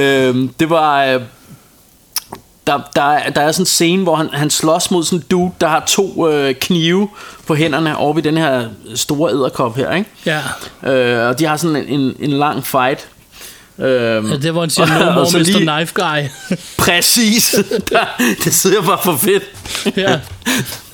[0.00, 1.04] øh, det var...
[1.04, 1.20] Øh,
[2.66, 5.24] der, der, er- der er sådan en scene, hvor han, han slås mod sådan en
[5.30, 7.08] dude, der har to øh, knive
[7.46, 10.10] på hænderne over i den her store æderkop her, ikke?
[10.26, 10.40] ja.
[10.92, 13.08] Øh, og de har sådan en, en, en lang fight.
[13.78, 14.36] Øhm, ja.
[14.36, 15.38] det hvor han siger, no more Mr.
[15.38, 16.28] lige- Knife Guy.
[16.84, 17.54] Præcis.
[17.90, 18.04] Der,
[18.44, 19.42] det sidder bare for fedt.
[19.96, 20.18] ja.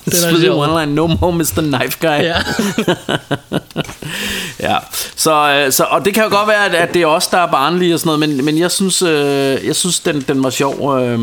[0.05, 0.69] Det er er sjovt.
[0.69, 1.61] one line, no more Mr.
[1.61, 2.07] Knife Guy.
[2.23, 2.35] Ja.
[4.59, 4.77] ja.
[5.15, 7.37] Så, øh, så, og det kan jo godt være, at, at det er os, der
[7.37, 10.49] er barnlige og sådan noget, men, men jeg synes, øh, jeg synes den, den var
[10.49, 10.99] sjov.
[11.01, 11.19] Øh.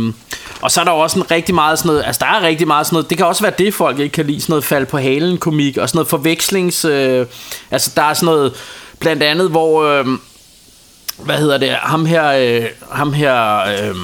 [0.62, 2.66] Og så er der jo også en rigtig meget sådan noget, altså der er rigtig
[2.66, 4.86] meget sådan noget, det kan også være det, folk ikke kan lide, sådan noget fald
[4.86, 7.26] på halen komik, og sådan noget forvekslings, øh,
[7.70, 8.52] altså der er sådan noget,
[9.00, 10.06] blandt andet, hvor, øh,
[11.24, 13.94] hvad hedder det, ham her, øh, ham her, øh,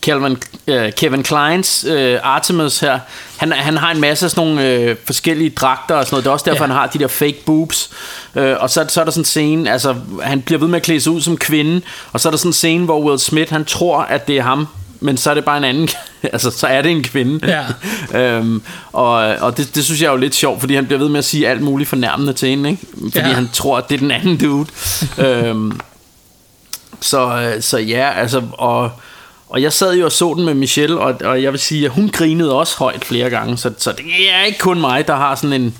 [0.00, 0.36] Kevin,
[0.66, 2.98] øh, Kevin Kleins øh, Artemis her,
[3.36, 6.24] han, han har en masse af sådan nogle øh, forskellige dragter og sådan noget.
[6.24, 6.66] Det er også derfor, Ja.
[6.66, 7.90] han har de der fake boobs.
[8.36, 10.82] Øh, og så, så er der sådan en scene, altså han bliver ved med at
[10.82, 11.82] klæde sig ud som kvinde,
[12.12, 14.42] og så er der sådan en scene, hvor Will Smith, han tror, at det er
[14.42, 14.68] ham,
[15.00, 15.88] men så er det bare en anden,
[16.32, 17.64] altså så er det en kvinde.
[18.12, 18.18] Ja.
[18.36, 18.62] øhm,
[18.92, 21.18] og og det, det synes jeg er jo lidt sjovt, fordi han bliver ved med
[21.18, 22.86] at sige alt muligt fornærmende til hende, ikke?
[23.12, 23.34] Fordi ja.
[23.34, 24.66] han tror, at det er den anden dude.
[25.28, 25.80] øhm,
[27.02, 28.90] så, øh, så ja, altså, og,
[29.48, 31.90] og jeg sad jo og så den med Michelle, og, og jeg vil sige, at
[31.90, 35.34] hun grinede også højt flere gange, så, så det er ikke kun mig, der har
[35.34, 35.74] sådan en,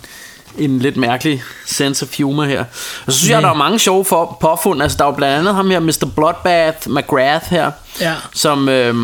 [0.58, 2.64] en lidt mærkelig sense of humor her.
[3.06, 3.46] Og så synes jeg, Ja.
[3.46, 4.82] der er mange sjove for, påfund.
[4.82, 6.08] Altså, der er jo blandt andet ham her, Mr.
[6.16, 7.70] Bloodbath McGrath her,
[8.00, 8.14] Ja.
[8.34, 8.94] som, øh,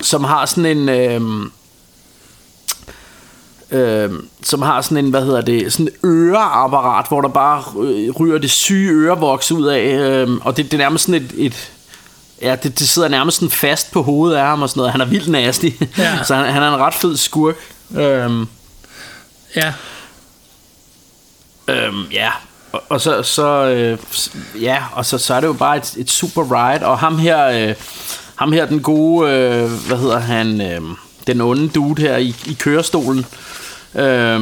[0.00, 0.88] som har sådan en...
[0.88, 1.50] Øh,
[3.70, 4.10] øh,
[4.42, 7.62] som har sådan en, hvad hedder det, sådan et øreapparat, hvor der bare
[8.20, 11.70] ryger det syge ørevoks ud af, øh, og det, det er nærmest sådan et, et
[12.42, 14.92] ja, det, det sidder nærmest sådan fast på hovedet af ham og sådan noget.
[14.92, 15.68] Han er vildt nasty,
[15.98, 16.18] Ja.
[16.26, 17.54] så han, han er en ret fed skurk.
[17.96, 18.46] Øh,
[19.56, 19.72] Ja.
[21.68, 22.30] Øhm, ja,
[22.72, 23.98] og, og så, så øh,
[24.62, 27.46] ja, og så, så er det jo bare et, et super ride, og ham her,
[27.46, 27.74] øh,
[28.36, 30.80] ham her den gode, øh, hvad hedder han, øh,
[31.26, 33.26] den onde dude her i, i kørestolen,
[33.94, 34.40] øh,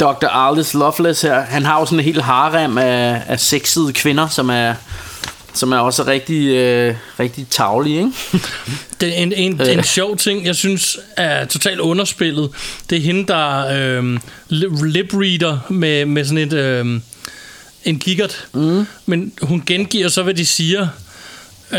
[0.00, 0.26] Dr.
[0.26, 4.50] Aldous Loveless her, han har jo sådan en helt harem af, af sexede kvinder, som
[4.50, 4.74] er,
[5.54, 8.12] som er også rigtig, øh, rigtig tavlige, ikke?
[9.00, 9.72] Det er en, en, Øh.
[9.72, 12.50] en sjov ting, jeg synes er totalt underspillet.
[12.90, 14.18] Det er hende, der øh,
[14.86, 17.00] lip reader med, med sådan et, øh,
[17.84, 18.46] en kikkert.
[18.54, 18.86] Mm.
[19.06, 20.88] Men hun gengiver så, hvad de siger.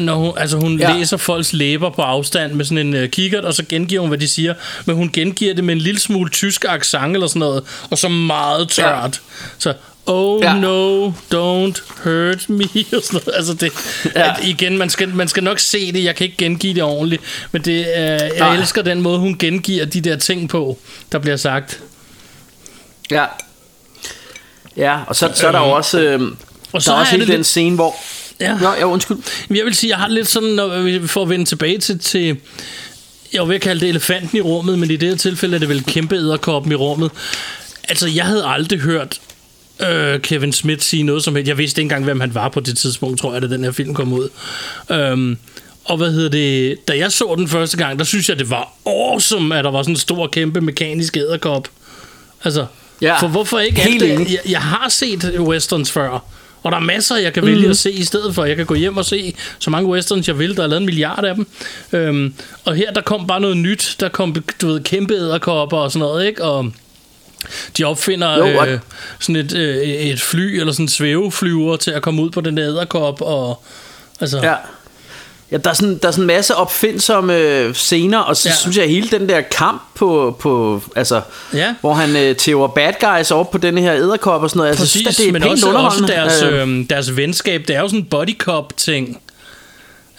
[0.02, 0.98] Når hun, altså hun Ja.
[0.98, 4.18] læser folks læber på afstand med sådan en øh, kikkert, og så gengiver hun, hvad
[4.18, 4.54] de siger.
[4.86, 8.10] Men hun gengiver det med en lille smule tysk accent eller sådan noget, og så
[8.10, 8.86] meget tørt.
[8.96, 9.10] Ja.
[9.58, 9.74] Så,
[10.06, 10.54] oh Ja.
[10.54, 12.64] no, don't hurt me,
[12.98, 13.32] og sådan noget.
[13.36, 13.72] Altså det,
[14.16, 14.30] Ja.
[14.30, 17.22] at, igen, man skal, man skal nok se det, jeg kan ikke gengive det ordentligt,
[17.52, 18.56] men det, øh, jeg Nej.
[18.56, 20.78] elsker den måde, hun gengiver de der ting på,
[21.12, 21.80] der bliver sagt.
[23.12, 23.26] Ja.
[24.78, 26.30] Ja, og så, så er der jo også, øh, Og
[26.74, 27.96] der så er også hele den lidt- scene, hvor...
[28.42, 28.58] Ja.
[28.62, 29.18] Nå, ja, undskyld.
[29.50, 32.38] Jeg vil sige, jeg har lidt sådan, når vi får vende tilbage til, til
[33.34, 35.84] jeg vil kalde det elefanten i rummet, men i det her tilfælde er det vel
[35.84, 37.12] kæmpe æderkoppen i rummet.
[37.90, 39.22] Altså, jeg havde aldrig hørt
[39.90, 41.48] øh, Kevin Smith sige noget som helst.
[41.48, 43.72] Jeg vidste ikke engang, hvem han var på det tidspunkt, tror jeg, da den her
[43.72, 44.30] film kom ud.
[44.92, 45.38] Øhm,
[45.86, 48.74] og hvad hedder det, da jeg så den første gang, der synes jeg, det var
[48.86, 51.70] awesome, at der var sådan en stor, kæmpe mekanisk æderkop.
[52.44, 52.66] Altså,
[53.02, 54.32] Ja, for hvorfor ikke helt det?
[54.32, 56.24] Jeg, jeg har set westerns før,
[56.64, 57.70] og der er masser, jeg kan vælge Mhm.
[57.70, 58.46] at se i stedet for.
[58.46, 60.58] Jeg kan gå hjem og se så mange westerns, jeg vil.
[60.58, 61.48] Der er lavet en milliard af dem.
[61.94, 62.34] Øhm,
[62.66, 63.96] og her, der kom bare noget nyt.
[64.00, 66.44] Der kom, du ved, kæmpe æderkopper og sådan noget, ikke?
[66.44, 66.72] Og
[67.78, 68.80] de opfinder Jo, og- øh,
[69.20, 72.58] sådan et, øh, et fly, eller sådan en svæveflyver til at komme ud på den
[72.58, 73.64] der æderkop, og
[74.22, 74.40] altså...
[74.44, 74.54] Ja.
[75.52, 78.56] Ja, der er sådan, der er sådan en masse opfindsomme øh, scener, og så ja.
[78.56, 81.22] Synes jeg, hele den der kamp på, på altså,
[81.54, 81.76] Ja.
[81.82, 84.70] hvor han øh, tæver bad guys op på den her æderkop og sådan noget.
[84.70, 87.64] Altså, Præcis, jeg synes, det er men pænt også, også deres, Øh, øh, deres venskab,
[87.68, 89.22] det er jo sådan en body cop ting.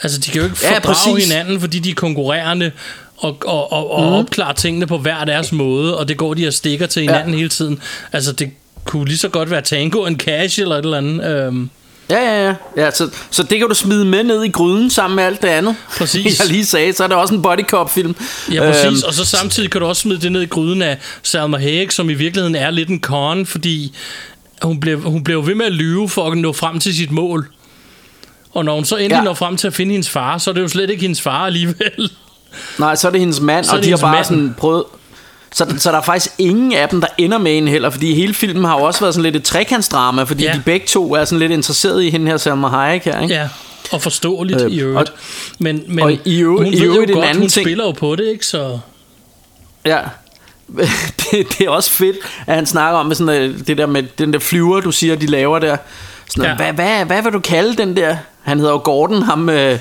[0.02, 1.28] Altså, de kan jo ikke Ja, fordrage præcis.
[1.32, 2.70] hinanden, fordi de er konkurrerende
[3.16, 4.12] og, og, og, og Mhm.
[4.12, 7.36] opklarer tingene på hver deres måde, og det går de og stikker til hinanden ja.
[7.36, 7.80] hele tiden.
[8.12, 8.50] Altså, det
[8.84, 11.24] kunne lige så godt være Tango and Cash eller et eller andet.
[11.46, 11.70] Øhm,
[12.10, 12.54] Ja, ja, ja.
[12.76, 15.48] ja så, så det kan du smide med ned i gryden sammen med alt det
[15.48, 15.76] andet.
[15.98, 16.38] Præcis.
[16.40, 18.16] jeg lige sagde, så er det også en body cop film.
[18.52, 18.84] Ja, præcis.
[18.86, 21.90] Øhm, og så samtidig kan du også smide det ned i gryden af Salma Hayek,
[21.90, 23.96] som i virkeligheden er lidt en con, fordi
[24.62, 27.48] hun blev, hun blev ved med at lyve for at nå frem til sit mål.
[28.52, 29.22] Og når hun så endelig Ja.
[29.22, 31.46] når frem til at finde hendes far, så er det jo slet ikke hendes far
[31.46, 32.10] alligevel.
[32.78, 34.24] Nej, så er det hendes mand, Så og det de har bare mand.
[34.24, 34.84] sådan prøvet...
[35.54, 38.34] Så, så der er faktisk ingen af dem, der ender med en heller, fordi hele
[38.34, 40.52] filmen har jo også været sådan lidt et trekantsdrama, fordi ja.
[40.52, 43.34] De begge to er sådan lidt interesseret i hende her Salma Hayek her, ikke?
[43.34, 43.48] Ja,
[43.92, 45.10] og forståeligt Øh, i øvrigt.
[45.10, 45.16] og-
[45.58, 47.64] men men og i øvrigt- hun i ved jo øvrigt en godt, anden hun ting-
[47.66, 48.46] spiller jo på det, ikke?
[48.46, 48.78] Så
[49.84, 49.98] Ja.
[51.30, 54.02] det, det er også fedt, at han snakker om med sådan, øh, det der med
[54.18, 55.76] den der flyver, du siger, de laver der.
[56.30, 56.56] Sådan, ja.
[56.56, 58.16] Hvad, hvad, hvad vil du kalde den der?
[58.42, 59.78] Han hedder jo Gordon, ham, øh,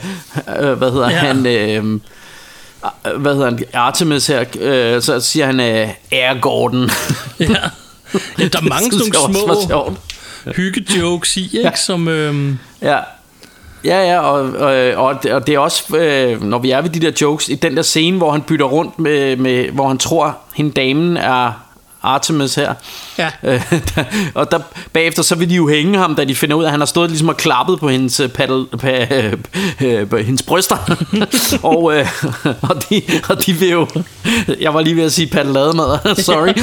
[0.59, 1.09] øh, hvad hedder.
[1.09, 1.15] Ja.
[1.17, 1.99] han, øh,
[3.17, 6.81] hvad hedder han, Artemis her, øh, så siger han, øh, Air Gordon.
[7.39, 7.45] ja.
[8.39, 9.95] ja der er mange sådan nogle små
[10.55, 11.59] hygge-jokes i, ikke?
[11.59, 11.75] Ja.
[11.75, 12.97] Som, øhm, Ja.
[13.83, 16.89] Ja, ja, og, og, og, det, og det er også, øh, når vi er ved
[16.89, 19.97] de der jokes, i den der scene, hvor han bytter rundt med, med hvor han
[19.97, 21.68] tror, hende damen er
[22.03, 22.73] Artemis her.
[23.17, 23.29] Ja.
[23.43, 24.59] Øh, der, og der,
[24.93, 26.85] bagefter så vil de jo hænge ham, da de finder ud af, at han har
[26.85, 29.33] stået ligesom og klappet på hendes, øh, paddle, pa, øh,
[29.81, 30.77] øh, på hendes bryster.
[31.63, 32.07] og, øh,
[32.69, 33.87] og, de, og de vil jo...
[34.59, 36.53] Jeg var lige ved at sige paddelademad, sorry.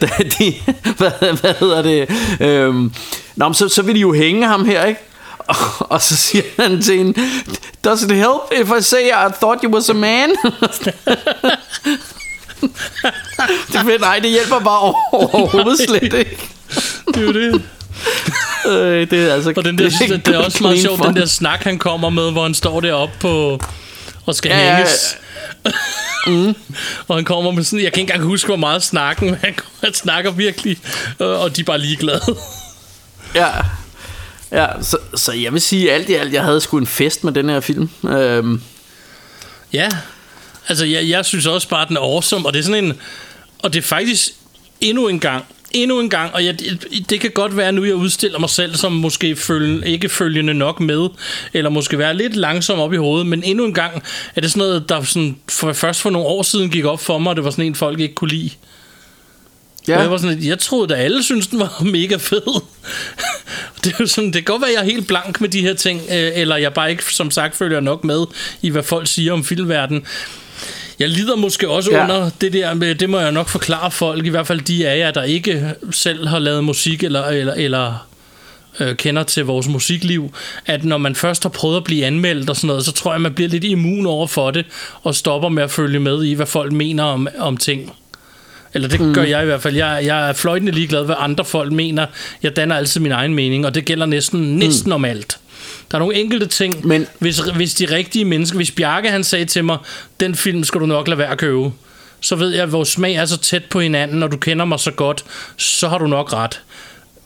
[0.00, 0.08] Da
[0.38, 0.54] de,
[0.96, 2.10] hvad, hvad hedder det?
[2.40, 2.92] Øhm,
[3.36, 5.00] nå, men så, så vil de jo hænge ham her, ikke?
[5.38, 7.20] Og, og så siger han til hende,
[7.84, 10.30] Does it help if I say I thought you was a man?
[13.72, 16.38] Det nej, det hjælper bare overhovedet slet ikke.
[17.14, 17.62] det er jo det.
[18.66, 21.16] Øh, det er altså Og den der, det det, det er også meget sjovt, den
[21.16, 23.60] der snak, han kommer med, hvor han står deroppe på
[24.26, 25.16] og skal Ja, ja, ja, hænges.
[26.26, 26.54] mm.
[27.08, 29.54] og han kommer med sådan, jeg kan ikke engang huske, hvor meget snakken, men han,
[29.84, 30.78] han snakker virkelig,
[31.20, 32.20] øh, og de er bare ligeglade.
[33.34, 33.48] Ja,
[34.52, 37.32] ja så, så jeg vil sige alt i alt, jeg havde sgu en fest med
[37.32, 37.90] den her film.
[38.08, 38.62] Øhm,
[39.72, 39.88] ja,
[40.68, 42.92] altså jeg, jeg synes også bare, at den er awesome, og det er sådan en,
[43.58, 44.30] og det er faktisk
[44.80, 45.44] endnu en gang
[45.74, 48.50] endnu en gang, og jeg, det, det kan godt være, at nu jeg udstiller mig
[48.50, 51.08] selv som måske følge, ikke følgende nok med,
[51.52, 54.02] eller måske være lidt langsom op i hovedet, men endnu en gang
[54.36, 57.18] er det sådan noget, der sådan, for, først for nogle år siden gik op for
[57.18, 58.50] mig, og det var sådan en, folk ikke kunne lide.
[59.88, 60.00] Ja.
[60.00, 62.62] Jeg, var sådan, jeg troede, at alle synes den var mega fed.
[63.84, 65.74] det, er sådan, det kan godt være, at jeg er helt blank med de her
[65.74, 68.24] ting, øh, eller jeg bare ikke, som sagt, følger nok med
[68.62, 70.06] i, hvad folk siger om filmverdenen.
[70.98, 72.04] Jeg lider måske også ja.
[72.04, 74.98] under det der med, det må jeg nok forklare folk, i hvert fald de af
[74.98, 78.06] jer, der ikke selv har lavet musik, eller, eller, eller
[78.80, 80.34] øh, kender til vores musikliv,
[80.66, 83.20] at når man først har prøvet at blive anmeldt og sådan noget, så tror jeg,
[83.20, 84.66] man bliver lidt immun over for det,
[85.02, 87.92] og stopper med at følge med i, hvad folk mener om, om ting.
[88.74, 89.14] Eller det mm.
[89.14, 89.76] gør jeg i hvert fald.
[89.76, 92.06] Jeg, jeg er fløjtende ligeglad, hvad andre folk mener.
[92.42, 94.94] Jeg danner altid min egen mening, og det gælder næsten, næsten mm.
[94.94, 95.38] om alt.
[95.90, 99.44] Der er nogle enkelte ting, Men, hvis, hvis de rigtige mennesker, hvis Bjarke han sagde
[99.44, 99.78] til mig,
[100.20, 101.70] den film skal du nok lade være at købe,
[102.20, 104.80] så ved jeg, at vores smag er så tæt på hinanden, når du kender mig
[104.80, 105.24] så godt,
[105.56, 106.60] så har du nok ret.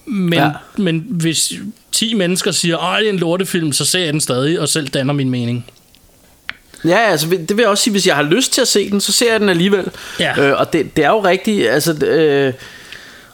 [0.06, 0.50] Men, ja.
[0.76, 1.52] men hvis
[1.92, 4.88] 10 mennesker siger, at det er en lortefilm, så ser jeg den stadig, og selv
[4.88, 5.66] danner min mening.
[6.84, 9.00] Ja, altså det vil jeg også sige, hvis jeg har lyst til at se den,
[9.00, 9.84] så ser jeg den alligevel.
[10.20, 10.40] Ja.
[10.40, 11.92] Øh, og det, det er jo rigtigt, altså...
[11.92, 12.52] Øh,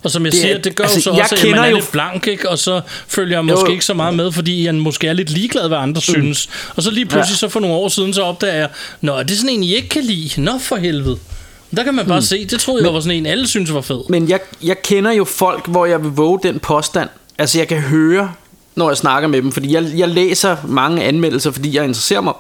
[0.05, 1.77] og som jeg det, siger, det gør altså, jo så også, at man er jo...
[1.77, 2.49] lidt blank, ikke?
[2.49, 3.73] og så følger jeg måske jo.
[3.73, 6.15] ikke så meget med, fordi jeg måske er lidt ligeglad, hvad andre mm.
[6.15, 6.49] synes.
[6.77, 7.37] Og så lige pludselig, ja.
[7.37, 8.69] så for nogle år siden, så opdager jeg,
[9.01, 10.41] Nå, er det sådan en, I ikke kan lide?
[10.41, 11.19] Nå, for helvede.
[11.77, 12.27] Der kan man bare mm.
[12.27, 14.01] se, det troede jeg men, var sådan en, alle synes var fed.
[14.09, 17.09] Men jeg, jeg kender jo folk, hvor jeg vil våge den påstand.
[17.39, 18.33] Altså, jeg kan høre,
[18.75, 22.33] når jeg snakker med dem, fordi jeg, jeg læser mange anmeldelser, fordi jeg interesserer mig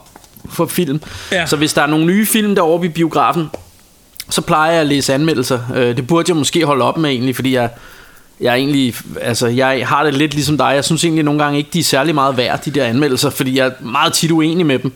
[0.50, 1.02] for film.
[1.32, 1.46] Ja.
[1.46, 3.50] Så hvis der er nogle nye film derovre i biografen,
[4.30, 5.60] så plejer jeg at læse anmeldelser.
[5.74, 7.70] Øh, det burde jeg måske holde op med egentlig, fordi jeg,
[8.40, 10.72] jeg egentlig, altså jeg har det lidt ligesom dig.
[10.74, 13.58] Jeg synes egentlig nogle gange ikke, de er særlig meget værd, de der anmeldelser, fordi
[13.58, 14.92] jeg er meget tit uenig med dem.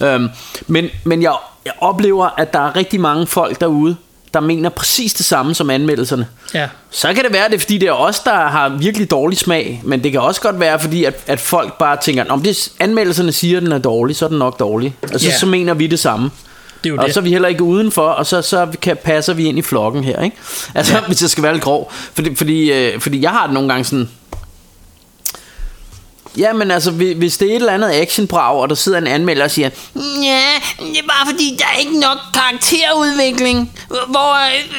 [0.00, 0.14] Ja.
[0.14, 0.28] Øhm,
[0.66, 1.32] men men jeg,
[1.64, 3.96] jeg oplever, at der er rigtig mange folk derude,
[4.34, 6.26] der mener præcis det samme som anmeldelserne.
[6.54, 6.68] Ja.
[6.90, 9.38] Så kan det være, at det er fordi, det er os, der har virkelig dårlig
[9.38, 12.70] smag, men det kan også godt være, fordi at, at folk bare tænker, om det
[12.80, 14.96] anmeldelserne siger, at den er dårlig, så er den nok dårlig.
[15.02, 15.38] Og så, ja.
[15.38, 16.30] så mener vi det samme.
[16.84, 17.14] Det er jo og det.
[17.14, 20.04] så er vi heller ikke udenfor, og så, så kan, passer vi ind i flokken
[20.04, 20.36] her, ikke?
[20.74, 21.00] Altså, ja.
[21.06, 21.92] hvis jeg skal være lidt grov.
[22.14, 24.08] Fordi, fordi, øh, fordi jeg har det nogle gange sådan,
[26.38, 29.44] Ja, men altså, hvis det er et eller andet actionbrag, og der sidder en anmelder
[29.44, 29.70] og siger,
[30.22, 30.42] Ja,
[30.78, 33.72] det er bare fordi, der er ikke nok karakterudvikling.
[33.88, 34.36] Hvor,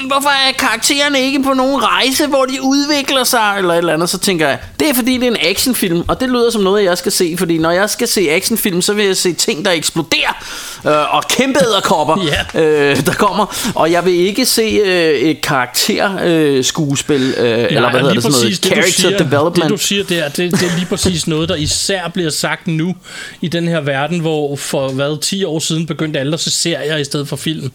[0.08, 4.10] hvorfor er karaktererne ikke på nogen rejse, hvor de udvikler sig, eller et eller andet,
[4.10, 6.84] så tænker jeg, det er fordi, det er en actionfilm, og det lyder som noget,
[6.84, 9.72] jeg skal se, fordi når jeg skal se actionfilm, så vil jeg se ting, der
[9.72, 10.44] eksploderer,
[10.88, 12.18] øh, og kæmpe æderkopper,
[12.56, 12.92] yeah.
[12.92, 18.00] øh, der kommer, og jeg vil ikke se øh, et karakterskuespil, øh, øh, eller hvad
[18.00, 19.64] hedder det, sådan noget, det, character siger, development.
[19.64, 22.96] Det, du siger der, det, det er lige præcis noget, der især bliver sagt nu
[23.42, 26.98] i den her verden, hvor for hvad 10 år siden begyndte alle at se serier
[26.98, 27.72] i stedet for film.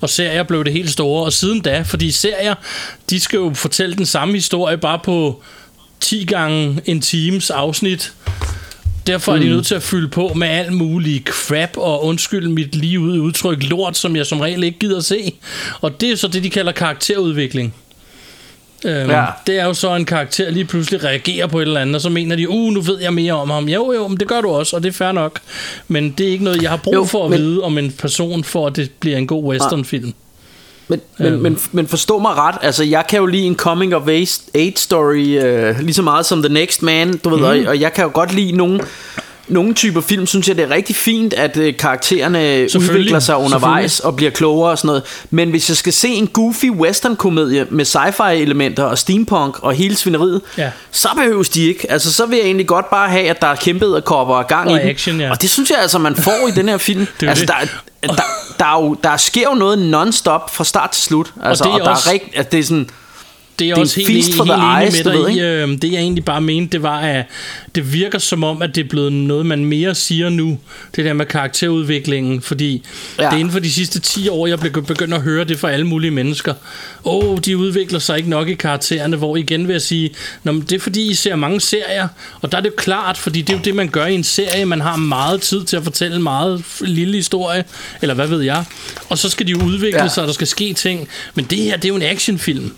[0.00, 2.54] Og serier blev det helt store, og siden da, fordi serier,
[3.10, 5.42] de skal jo fortælle den samme historie bare på
[6.00, 8.12] 10 gange en times afsnit.
[9.06, 9.50] Derfor er de mm.
[9.50, 13.62] nødt til at fylde på med alt muligt crap og undskyld mit lige ud udtryk
[13.62, 15.32] lort, som jeg som regel ikke gider at se.
[15.80, 17.74] Og det er så det, de kalder karakterudvikling.
[18.84, 19.24] Øhm, ja.
[19.46, 22.08] Det er jo så en karakter lige pludselig reagerer på et eller andet, og så
[22.08, 23.68] mener de, uh, nu ved jeg mere om ham.
[23.68, 25.40] Jo, jo, men det gør du også, og det er fair nok.
[25.88, 27.40] Men det er ikke noget, jeg har brug jo, for at men...
[27.40, 30.12] vide om en person, for at det bliver en god westernfilm.
[30.88, 31.42] Men, men, øhm.
[31.42, 35.44] men, men forstå mig ret, altså jeg kan jo lide en coming of age story
[35.44, 37.44] øh, lige så meget som The Next Man, du ved, mm.
[37.44, 38.80] og, og jeg kan jo godt lide nogen
[39.48, 44.00] nogle typer film synes jeg det er rigtig fint at øh, karaktererne udvikler sig undervejs
[44.00, 45.02] og bliver klogere og sådan noget.
[45.30, 49.74] Men hvis jeg skal se en goofy western komedie med sci-fi elementer og steampunk og
[49.74, 50.70] hele svineriet, ja.
[50.90, 51.90] så behøves de ikke.
[51.90, 54.70] Altså så vil jeg egentlig godt bare have at der er kæmpet kopper og gang
[54.70, 55.20] og i action, den.
[55.22, 55.30] Ja.
[55.30, 57.06] Og det synes jeg altså man får i den her film.
[57.22, 57.54] altså der,
[58.08, 58.22] der,
[58.58, 61.32] der, er jo, der sker jo noget non-stop fra start til slut.
[61.42, 62.90] Altså, og, det er, og der er rigt, altså, det er sådan
[63.58, 65.40] det er, det er også helt, helt, helt enig eyes, med dig i.
[65.40, 67.24] Øh, det jeg egentlig bare mente, det var, at
[67.74, 70.58] det virker som om, at det er blevet noget, man mere siger nu.
[70.96, 72.42] Det der med karakterudviklingen.
[72.42, 72.82] Fordi
[73.18, 73.24] ja.
[73.24, 75.70] det er inden for de sidste 10 år, jeg blev begyndt at høre det fra
[75.70, 76.54] alle mulige mennesker.
[77.04, 79.16] Åh, oh, de udvikler sig ikke nok i karaktererne.
[79.16, 80.10] Hvor igen vil jeg sige,
[80.44, 82.08] Nå, men det er fordi, I ser mange serier.
[82.40, 84.24] Og der er det jo klart, fordi det er jo det, man gør i en
[84.24, 84.66] serie.
[84.66, 87.64] Man har meget tid til at fortælle en meget lille historie.
[88.02, 88.64] Eller hvad ved jeg.
[89.08, 90.08] Og så skal de jo udvikle ja.
[90.08, 91.08] sig, og der skal ske ting.
[91.34, 92.72] Men det her, det er jo en actionfilm.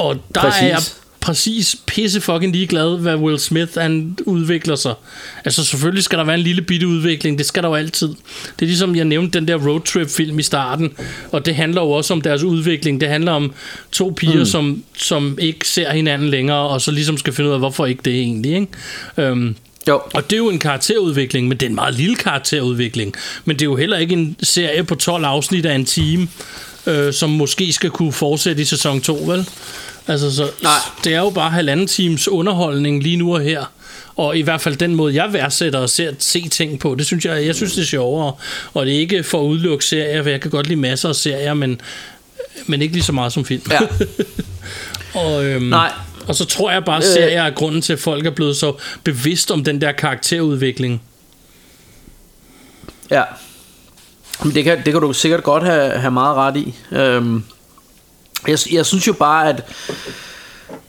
[0.00, 0.62] Og der præcis.
[0.62, 0.78] er jeg
[1.20, 4.94] præcis pisse fucking ligeglad, hvad Will Smith han udvikler sig.
[5.44, 8.08] Altså selvfølgelig skal der være en lille bitte udvikling, det skal der jo altid.
[8.08, 10.92] Det er ligesom jeg nævnte den der roadtrip film i starten,
[11.32, 13.00] og det handler jo også om deres udvikling.
[13.00, 13.52] Det handler om
[13.92, 14.44] to piger, mm.
[14.44, 18.02] som, som ikke ser hinanden længere, og så ligesom skal finde ud af, hvorfor ikke
[18.04, 18.52] det egentlig.
[18.52, 18.66] Ikke?
[19.16, 19.56] Øhm,
[19.88, 20.00] jo.
[20.14, 23.14] Og det er jo en karakterudvikling, men det er en meget lille karakterudvikling.
[23.44, 26.28] Men det er jo heller ikke en serie på 12 afsnit af en time,
[26.86, 29.46] øh, som måske skal kunne fortsætte i sæson 2, vel?
[30.06, 30.72] Altså, så, Nej.
[31.04, 33.64] det er jo bare halvanden times underholdning lige nu og her.
[34.16, 37.24] Og i hvert fald den måde, jeg værdsætter og ser, se ting på, det synes
[37.24, 38.32] jeg, jeg synes, det er sjovere.
[38.74, 41.16] Og det er ikke for at udelukke serier, for jeg kan godt lide masser af
[41.16, 41.80] serier, men,
[42.66, 43.62] men ikke lige så meget som film.
[43.70, 43.80] Ja.
[45.20, 45.92] og, øhm, Nej.
[46.26, 48.72] og så tror jeg bare, at serier er grunden til, at folk er blevet så
[49.04, 51.02] bevidst om den der karakterudvikling.
[53.10, 53.22] Ja.
[54.54, 56.74] Det kan, det kan du sikkert godt have, have meget ret i.
[56.92, 57.44] Øhm,
[58.48, 59.62] jeg, jeg synes jo bare, at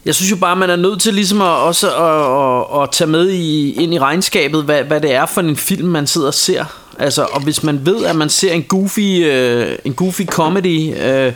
[0.05, 3.07] jeg synes jo bare, man er nødt til ligesom at, også at, at, at tage
[3.07, 6.33] med i, ind i regnskabet, hvad, hvad det er for en film, man sidder og
[6.33, 6.65] ser.
[6.99, 11.33] Altså, og hvis man ved, at man ser en goofy, øh, en goofy comedy, øh,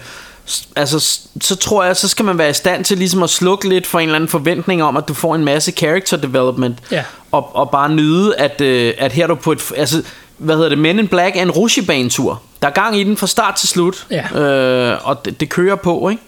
[0.76, 3.88] altså, så tror jeg, så skal man være i stand til ligesom at slukke lidt
[3.88, 7.04] for en eller anden forventning om, at du får en masse character development, Ja.
[7.32, 9.62] og, og bare nyde, at, øh, at her er du på et...
[9.78, 10.02] Altså,
[10.38, 10.78] hvad hedder det?
[10.78, 12.42] Men in Black er en rutsjebanetur.
[12.66, 14.08] Der er gang i den fra start til slut.
[14.12, 14.40] Ja.
[14.42, 16.22] Øh, og det, det kører på, ikke?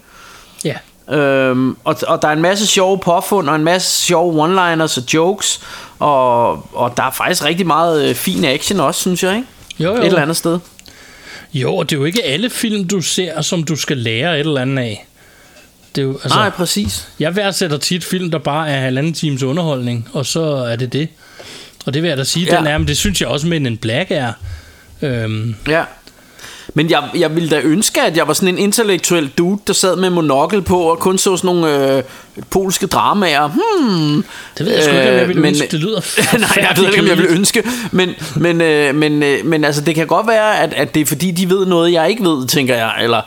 [0.64, 0.74] Ja.
[1.16, 5.14] Øhm, og, og der er en masse sjove påfund Og en masse sjove one-liners og
[5.14, 5.60] jokes
[5.98, 9.48] Og, og der er faktisk rigtig meget øh, fin action også, synes jeg, ikke?
[9.78, 10.00] Jo, jo.
[10.00, 10.58] Et eller andet sted
[11.54, 14.46] Jo, og det er jo ikke alle film, du ser, som du skal lære et
[14.46, 15.06] eller andet af.
[15.94, 19.42] Det er jo, altså, Nej, præcis Jeg værdsætter tit film, der bare er halvanden times
[19.42, 21.08] underholdning, og så er det det.
[21.86, 22.58] Og det vil jeg da sige, Ja.
[22.58, 24.32] den er, men det synes jeg også, Men en Black er.
[25.02, 25.84] Øhm, Ja
[26.78, 29.96] men jeg, jeg ville da ønske, at jeg var sådan en intellektuel dude, der sad
[29.96, 32.02] med monokkel på og kun så sådan nogle øh,
[32.50, 33.48] polske dramaer.
[33.48, 34.24] Hmm.
[34.58, 35.68] det ved jeg sgu ikke, om jeg Øh, ville men- ønske.
[35.70, 36.00] Det lyder
[36.38, 37.38] Nej, jeg ved ikke, om jeg vil kedeligt.
[37.38, 37.62] ønske,
[37.92, 41.06] men, men, øh, men, øh, men altså, det kan godt være, at, at det er
[41.06, 42.94] fordi, de ved noget, jeg ikke ved, tænker jeg.
[43.02, 43.20] Eller,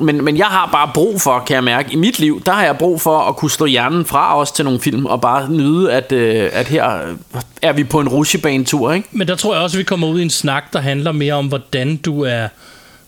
[0.00, 2.64] men, men jeg har bare brug for, kan jeg mærke, i mit liv, der har
[2.64, 5.92] jeg brug for at kunne slå hjernen fra os til nogle film, og bare nyde,
[5.92, 6.84] at, øh, at her
[7.62, 9.08] er vi på en rutsjebanetur, ikke?
[9.12, 11.34] Men der tror jeg også, at vi kommer ud i en snak, der handler mere
[11.34, 12.48] om, hvordan du er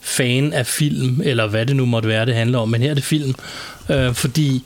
[0.09, 2.69] fan af film, eller hvad det nu måtte være, det handler om.
[2.69, 3.35] Men her er det film.
[3.91, 4.63] Øh, fordi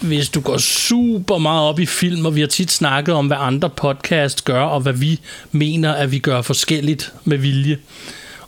[0.00, 3.36] hvis du går super meget op i film, og vi har tit snakket om, hvad
[3.40, 5.20] andre podcast gør, og hvad vi
[5.52, 7.78] mener, at vi gør forskelligt med vilje.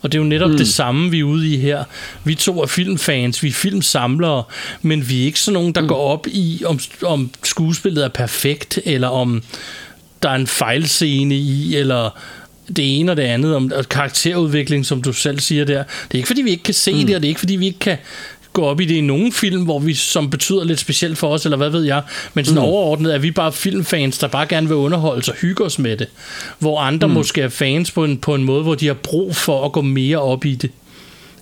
[0.03, 0.57] Og det er jo netop mm.
[0.57, 1.85] det samme, vi er ude i her.
[2.25, 4.43] Vi to er filmfans, vi er filmsamlere,
[4.83, 5.89] men vi er ikke sådan nogen, der mm.
[5.89, 9.43] går op i, om, om skuespillet er perfekt, eller om
[10.23, 12.19] der er en fejlscene i, eller
[12.77, 15.83] det ene og det andet, om karakterudvikling, som du selv siger der.
[15.83, 17.07] Det er ikke, fordi vi ikke kan se mm.
[17.07, 17.99] det, og det er ikke, fordi vi ikke kan
[18.53, 21.45] gå op i det i nogle film, hvor vi, som betyder lidt specielt for os,
[21.45, 22.03] eller hvad ved jeg.
[22.35, 22.69] Men sådan mm.
[22.69, 25.97] overordnet er vi bare filmfans, der bare gerne vil underholde sig og hygge os med
[25.97, 26.09] det.
[26.59, 27.15] Hvor andre mm.
[27.15, 29.81] måske er fans på en, på en måde, hvor de har brug for at gå
[29.81, 30.71] mere op i det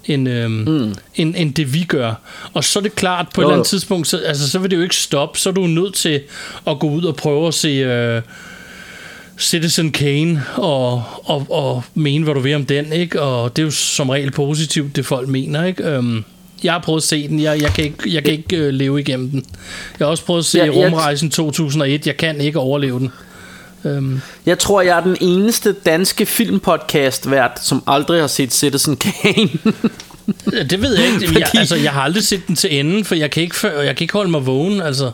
[0.05, 0.95] end, øhm, mm.
[1.14, 2.14] end, end det vi gør.
[2.53, 3.59] Og så er det klart, på et Jo, eller jo.
[3.59, 5.39] andet tidspunkt, så, altså, så vil det jo ikke stoppe.
[5.39, 6.20] Så er du nødt til
[6.66, 8.22] at gå ud og prøve at se øh,
[9.39, 12.93] Citizen Kane og, og, og mene, hvad du vil om den.
[12.93, 15.64] ikke Og det er jo som regel positivt, det folk mener.
[15.64, 16.24] ikke øhm,
[16.64, 17.41] jeg har prøvet at se den.
[17.41, 19.45] Jeg, jeg kan ikke, jeg kan ikke øh, leve igennem den.
[19.99, 22.07] Jeg har også prøvet at se Ja, ja, Rumrejsen 2001.
[22.07, 23.11] Jeg kan ikke overleve den.
[23.84, 28.97] Øhm, Jeg tror, jeg er den eneste danske filmpodcast vært, som aldrig har set Citizen
[28.97, 29.49] Kane.
[30.70, 31.18] det ved jeg ikke.
[31.26, 31.41] Fordi...
[31.41, 34.05] Jeg, altså, jeg har aldrig set den til enden, for jeg kan ikke, jeg kan
[34.05, 34.80] ikke holde mig vågen.
[34.80, 35.11] Altså,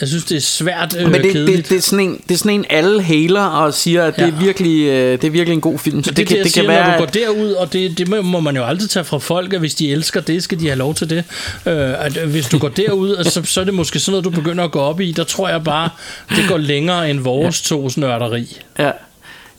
[0.00, 1.56] jeg synes, det er svært øh, Men det, kedeligt.
[1.56, 4.22] det, det, er sådan en, det er sådan en, alle haler og siger, at det,
[4.22, 4.44] er Ja.
[4.44, 6.04] virkelig, øh, det er virkelig en god film.
[6.04, 6.86] Så det, det, kan, det, det siger, kan være...
[6.86, 9.60] når du går derud, og det, det må- man jo aldrig tage fra folk, at
[9.60, 11.24] hvis de elsker det, skal de have lov til det.
[11.66, 14.24] Øh, at øh, hvis du går derud, altså, så, så er det måske sådan noget,
[14.24, 15.12] du begynder at gå op i.
[15.12, 15.88] Der tror jeg bare,
[16.30, 17.76] det går længere end vores ja.
[17.76, 18.56] tos nørderi.
[18.78, 18.90] Ja.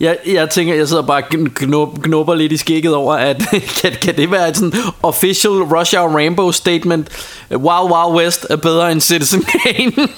[0.00, 1.48] Jeg, jeg tænker, jeg sidder bare og
[2.02, 3.36] knupper lidt i skægget over, at
[3.82, 4.72] kan, kan det være et sådan
[5.02, 7.08] official Rush Hour Rainbow statement?
[7.50, 9.92] Wild Wild West er bedre end Citizen Kane.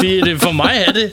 [0.00, 1.12] Det, det, for mig er det.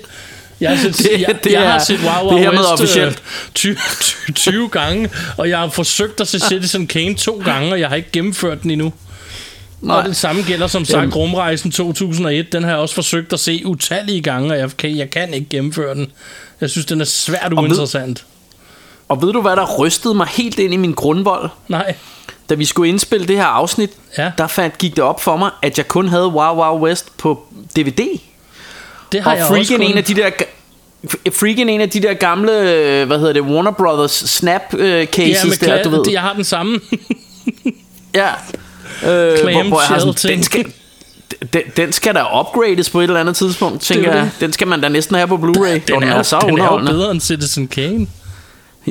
[0.62, 3.12] Jeg har set, Det- jeg, det jeg er- har set Wow Wow West officielt.
[3.18, 7.72] øh, 20, 20, 20 gange, og jeg har forsøgt at se Citizen Kane to gange,
[7.74, 8.94] og jeg har ikke gennemført den endnu.
[9.82, 9.98] Nej.
[9.98, 11.14] Og det samme gælder som sagt Jamen.
[11.14, 12.52] Rumrejsen 2001.
[12.54, 15.50] Den har jeg også forsøgt at se utallige gange, og jeg kan, jeg kan ikke
[15.50, 16.12] gennemføre den.
[16.62, 18.26] Jeg synes, den er svært ved- uinteressant.
[19.10, 21.50] og ved du, hvad der rystede mig helt ind i min grundvold?
[21.68, 21.96] Nej.
[22.50, 24.32] Da vi skulle indspille det her afsnit, Ja.
[24.38, 27.44] der fandt, gik det op for mig, at jeg kun havde Wild Wild West på
[27.76, 28.20] DVD.
[29.12, 29.92] Det har Og jeg også freaking kun...
[29.92, 30.30] en af de der...
[31.34, 32.52] Freaking en af de der gamle,
[33.06, 36.04] hvad hedder det, Warner Brothers snap øh, cases ja, der, du ved.
[36.12, 36.80] jeg har den samme.
[38.16, 38.28] Ja.
[39.04, 40.66] Øh, Clam hvor, hvor jeg sådan, den, skal,
[41.54, 44.24] den, den skal da upgrades på et eller andet tidspunkt, tænker jeg.
[44.24, 44.32] det.
[44.42, 45.80] Den skal man da næsten have på Blu-ray.
[45.88, 48.08] Den og er, jo, så den er jo bedre end Citizen Kane.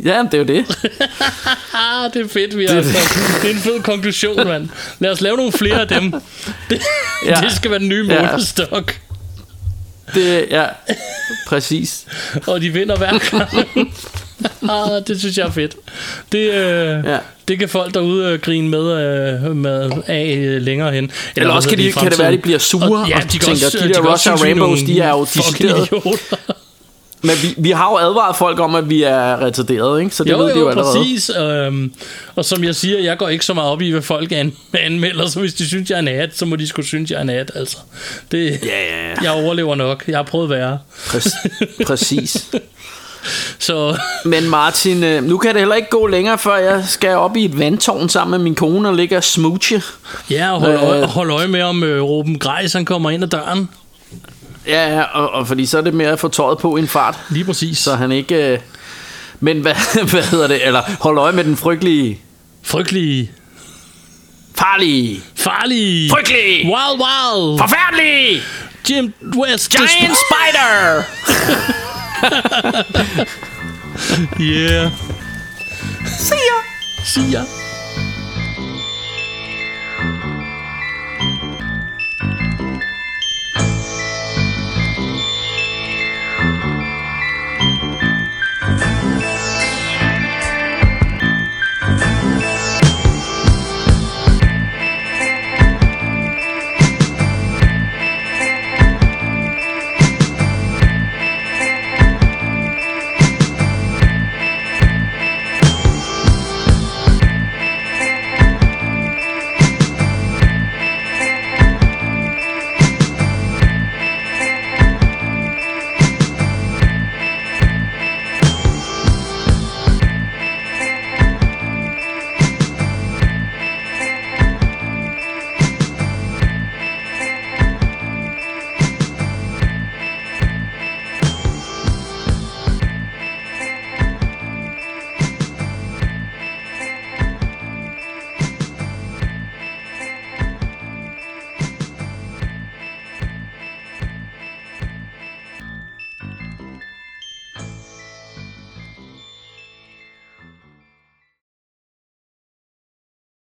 [0.05, 0.67] Ja, det er jo det.
[2.15, 2.99] Det er fedt, vi har altså.
[3.43, 4.69] Det er en fed konklusion, mand.
[4.99, 6.13] Lad os lave nogle flere af dem.
[6.71, 6.81] Det,
[7.27, 7.31] Ja.
[7.31, 7.35] ja.
[7.47, 8.31] det skal være den nye Ja.
[8.31, 8.99] målestok.
[10.15, 10.65] det ja,
[11.49, 12.05] præcis.
[12.47, 13.49] Og de vinder hver gang.
[14.71, 15.77] ah, det synes jeg er fedt.
[16.33, 17.19] Det, øh, Ja.
[17.49, 18.81] det kan folk derude øh, grine med,
[19.45, 21.11] øh, med af øh, længere hen.
[21.37, 23.23] Eller også hvad kan, de, kan det være, at de bliver sure og, ja, og
[23.23, 25.89] de tænker, også, de de der også er Rainbows, de er jo decideret.
[27.23, 30.15] Men vi, vi har jo advaret folk om, at vi er retarderet, ikke?
[30.17, 30.99] Så det Jo, ved de jo jo, allerede.
[30.99, 31.31] præcis.
[31.41, 31.93] Øhm,
[32.37, 34.53] og som jeg siger, jeg går ikke så meget op i, hvad folk an-
[34.87, 37.17] anmelder, så hvis de synes, jeg er en hat, så må de sgu synes, jeg
[37.17, 37.77] er en hat, altså.
[38.33, 39.15] Det, Ja, ja, ja.
[39.23, 40.05] Jeg overlever nok.
[40.09, 40.79] Jeg har prøvet værre.
[41.07, 42.37] Præ- præcis.
[43.59, 47.37] Så Men Martin, øh, nu kan det heller ikke gå længere, før jeg skal op
[47.37, 49.83] i et vandtårn sammen med min kone og ligge og smooche.
[50.31, 50.83] ja, og hold, Øh.
[50.89, 53.69] øje, hold øje med, om øh, Ruben Grejs han kommer ind ad døren.
[54.67, 56.89] Ja, ja, og, og fordi så er det mere at få tøjet på i en
[56.89, 57.79] fart, Lige præcis.
[57.79, 58.53] så han ikke...
[58.53, 58.59] Øh,
[59.41, 59.75] men hvad,
[60.11, 60.67] hvad hedder det?
[60.67, 62.21] Eller hold øje med den frygtelige...
[62.63, 63.31] Frygtelig.
[64.59, 65.21] Farlige...
[65.37, 66.11] Farlig.
[66.11, 66.65] Frygtelig!
[66.65, 67.59] Wild, wild.
[67.59, 68.43] Forfærdelig!
[68.91, 69.71] Jim West.
[69.71, 71.03] Giant spider!
[74.39, 74.91] Yeah.
[76.07, 76.59] See ya!
[77.05, 77.68] Siger.